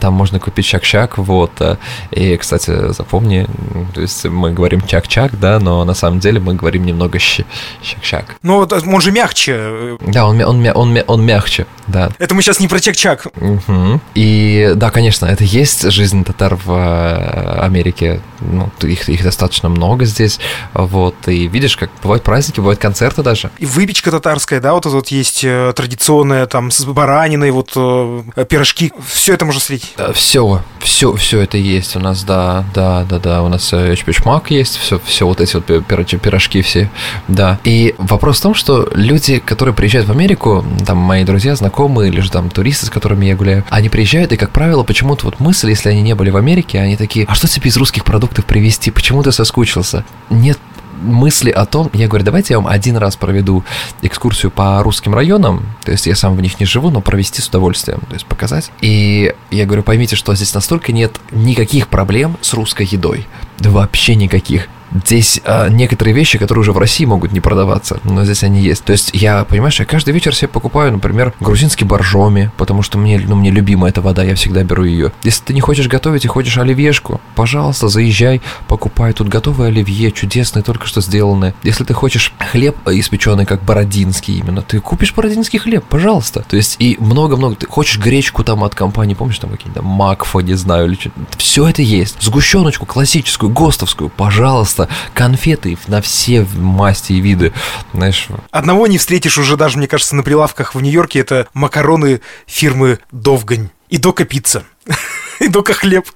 там 0.00 0.14
можно 0.14 0.38
купить 0.38 0.66
чак-чак, 0.66 1.18
вот, 1.24 1.52
э, 1.60 1.76
и, 2.10 2.36
кстати, 2.36 2.92
запомни, 2.92 3.46
то 3.94 4.00
есть 4.00 4.24
мы 4.24 4.52
говорим 4.52 4.80
чак-чак, 4.82 5.38
да, 5.38 5.58
но 5.58 5.84
на 5.84 5.94
самом 5.94 6.20
деле 6.20 6.40
мы 6.40 6.54
говорим 6.54 6.84
немного 6.84 7.18
чак-чак. 7.18 8.36
Ну, 8.42 8.58
он 8.68 9.00
же 9.00 9.10
мягче. 9.10 9.98
Да, 10.00 10.26
он, 10.26 10.40
он, 10.42 10.66
он, 10.74 10.98
он 11.06 11.26
мягче, 11.26 11.66
да. 11.86 12.10
Это 12.18 12.34
мы 12.34 12.42
сейчас 12.42 12.60
не 12.60 12.68
про 12.68 12.80
чак-чак. 12.80 13.26
Угу. 13.36 14.00
И, 14.14 14.72
да, 14.76 14.90
конечно, 14.90 15.26
это 15.26 15.44
есть 15.44 15.90
жизнь 15.90 16.24
татар 16.24 16.56
в 16.56 16.70
э, 16.70 17.60
Америке, 17.62 18.20
ну, 18.40 18.70
их, 18.82 19.08
их 19.08 19.22
достаточно 19.22 19.68
много 19.68 20.04
здесь, 20.04 20.38
вот, 20.74 21.16
и 21.28 21.48
видишь, 21.48 21.76
как 21.76 21.90
бывают 22.02 22.22
праздники, 22.22 22.60
бывают 22.60 22.80
концерты 22.80 23.22
даже. 23.22 23.50
И 23.58 23.66
выпечка 23.66 24.10
татарская, 24.10 24.60
да, 24.60 24.74
вот 24.74 24.86
это 24.86 24.94
вот 24.94 25.08
есть 25.08 25.44
э, 25.44 25.72
традиционная, 25.74 26.46
там, 26.46 26.70
с 26.70 26.84
бараниной, 26.84 27.50
вот, 27.50 27.72
э, 27.76 28.44
пирожки, 28.48 28.92
все 29.06 29.34
это 29.34 29.44
можно 29.44 29.60
встретить? 29.60 29.94
Все, 30.14 30.62
все, 30.80 31.13
все 31.16 31.40
это 31.40 31.58
есть 31.58 31.96
у 31.96 32.00
нас, 32.00 32.24
да, 32.24 32.64
да, 32.74 33.04
да, 33.08 33.18
да, 33.18 33.42
у 33.42 33.48
нас 33.48 33.72
эчпечмак 33.72 34.50
есть, 34.50 34.76
все, 34.76 35.00
все 35.04 35.26
вот 35.26 35.40
эти 35.40 35.56
вот 35.56 35.66
пирожки 35.66 36.62
все, 36.62 36.90
да. 37.28 37.58
И 37.64 37.94
вопрос 37.98 38.38
в 38.38 38.42
том, 38.42 38.54
что 38.54 38.88
люди, 38.94 39.38
которые 39.38 39.74
приезжают 39.74 40.08
в 40.08 40.12
Америку, 40.12 40.64
там, 40.86 40.98
мои 40.98 41.24
друзья, 41.24 41.54
знакомые, 41.54 42.10
или 42.10 42.20
же 42.20 42.30
там 42.30 42.50
туристы, 42.50 42.86
с 42.86 42.90
которыми 42.90 43.26
я 43.26 43.36
гуляю, 43.36 43.64
они 43.70 43.88
приезжают, 43.88 44.32
и, 44.32 44.36
как 44.36 44.50
правило, 44.50 44.82
почему-то 44.82 45.26
вот 45.26 45.40
мысль, 45.40 45.70
если 45.70 45.90
они 45.90 46.02
не 46.02 46.14
были 46.14 46.30
в 46.30 46.36
Америке, 46.36 46.80
они 46.80 46.96
такие, 46.96 47.26
а 47.28 47.34
что 47.34 47.48
тебе 47.48 47.70
из 47.70 47.76
русских 47.76 48.04
продуктов 48.04 48.44
привезти? 48.44 48.90
Почему 48.90 49.22
ты 49.22 49.32
соскучился? 49.32 50.04
Нет 50.30 50.58
мысли 51.02 51.50
о 51.50 51.64
том, 51.66 51.90
я 51.92 52.08
говорю, 52.08 52.24
давайте 52.24 52.54
я 52.54 52.60
вам 52.60 52.68
один 52.68 52.96
раз 52.96 53.16
проведу 53.16 53.64
экскурсию 54.02 54.50
по 54.50 54.82
русским 54.82 55.14
районам, 55.14 55.66
то 55.84 55.92
есть 55.92 56.06
я 56.06 56.14
сам 56.14 56.36
в 56.36 56.40
них 56.40 56.60
не 56.60 56.66
живу, 56.66 56.90
но 56.90 57.00
провести 57.00 57.40
с 57.42 57.48
удовольствием, 57.48 58.00
то 58.08 58.14
есть 58.14 58.26
показать. 58.26 58.70
И 58.80 59.34
я 59.50 59.66
говорю, 59.66 59.82
поймите, 59.82 60.16
что 60.16 60.34
здесь 60.34 60.54
настолько 60.54 60.92
нет 60.92 61.20
никаких 61.30 61.88
проблем 61.88 62.36
с 62.40 62.54
русской 62.54 62.86
едой, 62.86 63.26
вообще 63.58 64.14
никаких. 64.14 64.68
Здесь 64.92 65.40
а, 65.44 65.68
некоторые 65.68 66.14
вещи, 66.14 66.38
которые 66.38 66.62
уже 66.62 66.72
в 66.72 66.78
России 66.78 67.04
могут 67.04 67.32
не 67.32 67.40
продаваться, 67.40 68.00
но 68.04 68.24
здесь 68.24 68.42
они 68.42 68.60
есть. 68.60 68.84
То 68.84 68.92
есть 68.92 69.10
я, 69.12 69.44
понимаешь, 69.44 69.78
я 69.80 69.86
каждый 69.86 70.12
вечер 70.12 70.34
себе 70.34 70.48
покупаю, 70.48 70.92
например, 70.92 71.32
грузинский 71.40 71.84
боржоми, 71.84 72.50
потому 72.56 72.82
что 72.82 72.98
мне, 72.98 73.18
ну, 73.18 73.36
мне 73.36 73.50
любима 73.50 73.88
эта 73.88 74.00
вода, 74.00 74.22
я 74.22 74.34
всегда 74.34 74.62
беру 74.62 74.84
ее. 74.84 75.12
Если 75.22 75.44
ты 75.44 75.54
не 75.54 75.60
хочешь 75.60 75.88
готовить 75.88 76.24
и 76.24 76.28
хочешь 76.28 76.56
оливьешку, 76.58 77.20
пожалуйста, 77.34 77.88
заезжай, 77.88 78.40
покупай. 78.68 79.12
Тут 79.12 79.28
готовые 79.28 79.68
оливье, 79.68 80.12
чудесные, 80.12 80.62
только 80.62 80.86
что 80.86 81.00
сделанные. 81.00 81.54
Если 81.62 81.84
ты 81.84 81.94
хочешь 81.94 82.32
хлеб 82.38 82.76
испеченный, 82.88 83.46
как 83.46 83.62
бородинский 83.62 84.38
именно, 84.38 84.62
ты 84.62 84.80
купишь 84.80 85.14
бородинский 85.14 85.58
хлеб, 85.58 85.84
пожалуйста. 85.88 86.44
То 86.48 86.56
есть 86.56 86.76
и 86.78 86.96
много-много, 87.00 87.56
ты 87.56 87.66
хочешь 87.66 87.98
гречку 87.98 88.44
там 88.44 88.64
от 88.64 88.74
компании, 88.74 89.14
помнишь, 89.14 89.38
там 89.38 89.50
какие-то 89.50 89.82
Макфа, 89.82 90.40
не 90.40 90.54
знаю, 90.54 90.86
или 90.86 90.94
что 90.94 91.10
все 91.36 91.68
это 91.68 91.82
есть. 91.82 92.16
Сгущеночку 92.20 92.86
классическую, 92.86 93.50
ГОСТовскую, 93.50 94.10
пожалуйста, 94.10 94.83
просто 94.84 94.88
конфеты 95.14 95.78
на 95.86 96.00
все 96.00 96.46
масти 96.56 97.12
и 97.12 97.20
виды, 97.20 97.52
знаешь. 97.92 98.28
Одного 98.50 98.86
не 98.86 98.98
встретишь 98.98 99.38
уже 99.38 99.56
даже, 99.56 99.78
мне 99.78 99.88
кажется, 99.88 100.16
на 100.16 100.22
прилавках 100.22 100.74
в 100.74 100.80
Нью-Йорке, 100.80 101.20
это 101.20 101.46
макароны 101.54 102.20
фирмы 102.46 102.98
Довгань 103.12 103.70
и 103.88 103.98
Дока 103.98 104.24
Пицца. 104.24 104.64
И 105.40 105.48
Дока 105.48 105.72
хлеб. 105.74 106.06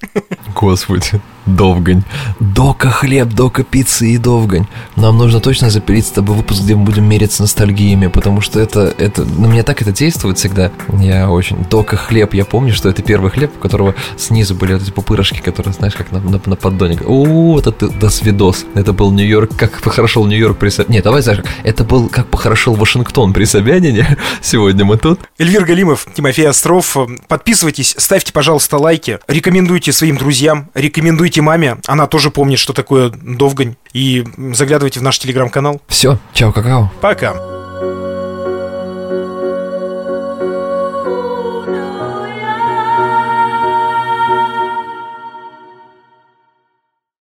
Господи. 0.55 1.21
Довгань. 1.57 2.03
Дока 2.41 2.91
хлеб, 2.91 3.29
дока 3.29 3.65
пиццы 3.65 4.11
и 4.11 4.19
Довгань. 4.19 4.67
Нам 4.97 5.19
нужно 5.19 5.41
точно 5.41 5.71
запилить 5.71 6.07
с 6.07 6.11
тобой 6.11 6.37
выпуск, 6.37 6.63
где 6.63 6.75
мы 6.75 6.85
будем 6.85 7.05
мериться 7.05 7.43
ностальгиями, 7.43 8.07
потому 8.07 8.41
что 8.41 8.61
это, 8.61 8.95
это, 8.99 9.25
на 9.25 9.47
меня 9.47 9.63
так 9.63 9.83
это 9.83 9.93
действует 9.93 10.39
всегда. 10.39 10.71
Я 11.01 11.31
очень... 11.31 11.65
Дока 11.71 11.97
хлеб, 11.97 12.35
я 12.35 12.45
помню, 12.45 12.73
что 12.73 12.89
это 12.89 13.03
первый 13.03 13.31
хлеб, 13.31 13.53
у 13.57 13.61
которого 13.61 13.95
снизу 14.17 14.55
были 14.55 14.75
вот 14.75 14.83
эти 14.83 14.91
пупырышки, 14.91 15.41
которые, 15.41 15.75
знаешь, 15.75 15.95
как 15.95 16.13
на, 16.13 16.21
на, 16.21 16.41
на 16.45 16.57
поддоне. 16.57 16.99
О, 17.07 17.59
это 17.59 17.73
ты, 17.73 17.89
до 17.89 18.11
свидос. 18.11 18.65
Это 18.75 18.93
был 18.93 19.11
Нью-Йорк, 19.13 19.57
как 19.57 19.81
похорошел 19.81 20.27
Нью-Йорк 20.27 20.59
при. 20.59 20.71
Нет, 20.89 21.05
давай, 21.05 21.23
знаешь, 21.23 21.43
это 21.65 21.85
был 21.85 22.09
как 22.09 22.27
похорошел 22.29 22.75
Вашингтон 22.75 23.33
при 23.33 23.45
Собянине. 23.45 24.19
Сегодня 24.41 24.85
мы 24.85 24.97
тут. 24.97 25.21
Эльвир 25.39 25.65
Галимов, 25.65 26.07
Тимофей 26.15 26.49
Остров. 26.49 26.97
Подписывайтесь, 27.27 27.95
ставьте, 27.99 28.33
пожалуйста, 28.33 28.79
лайки, 28.79 29.19
рекомендуйте 29.29 29.93
своим 29.93 30.17
друзьям, 30.17 30.71
рекомендуйте 30.75 31.38
Напомните 31.39 31.43
маме, 31.43 31.77
она 31.87 32.07
тоже 32.07 32.31
помнит, 32.31 32.59
что 32.59 32.73
такое 32.73 33.11
Довгань. 33.11 33.77
И 33.93 34.25
заглядывайте 34.53 35.01
в 35.01 35.03
наш 35.03 35.19
телеграм-канал. 35.19 35.81
Все, 35.89 36.19
чао, 36.33 36.53
какао. 36.53 36.91
Пока. 37.01 37.58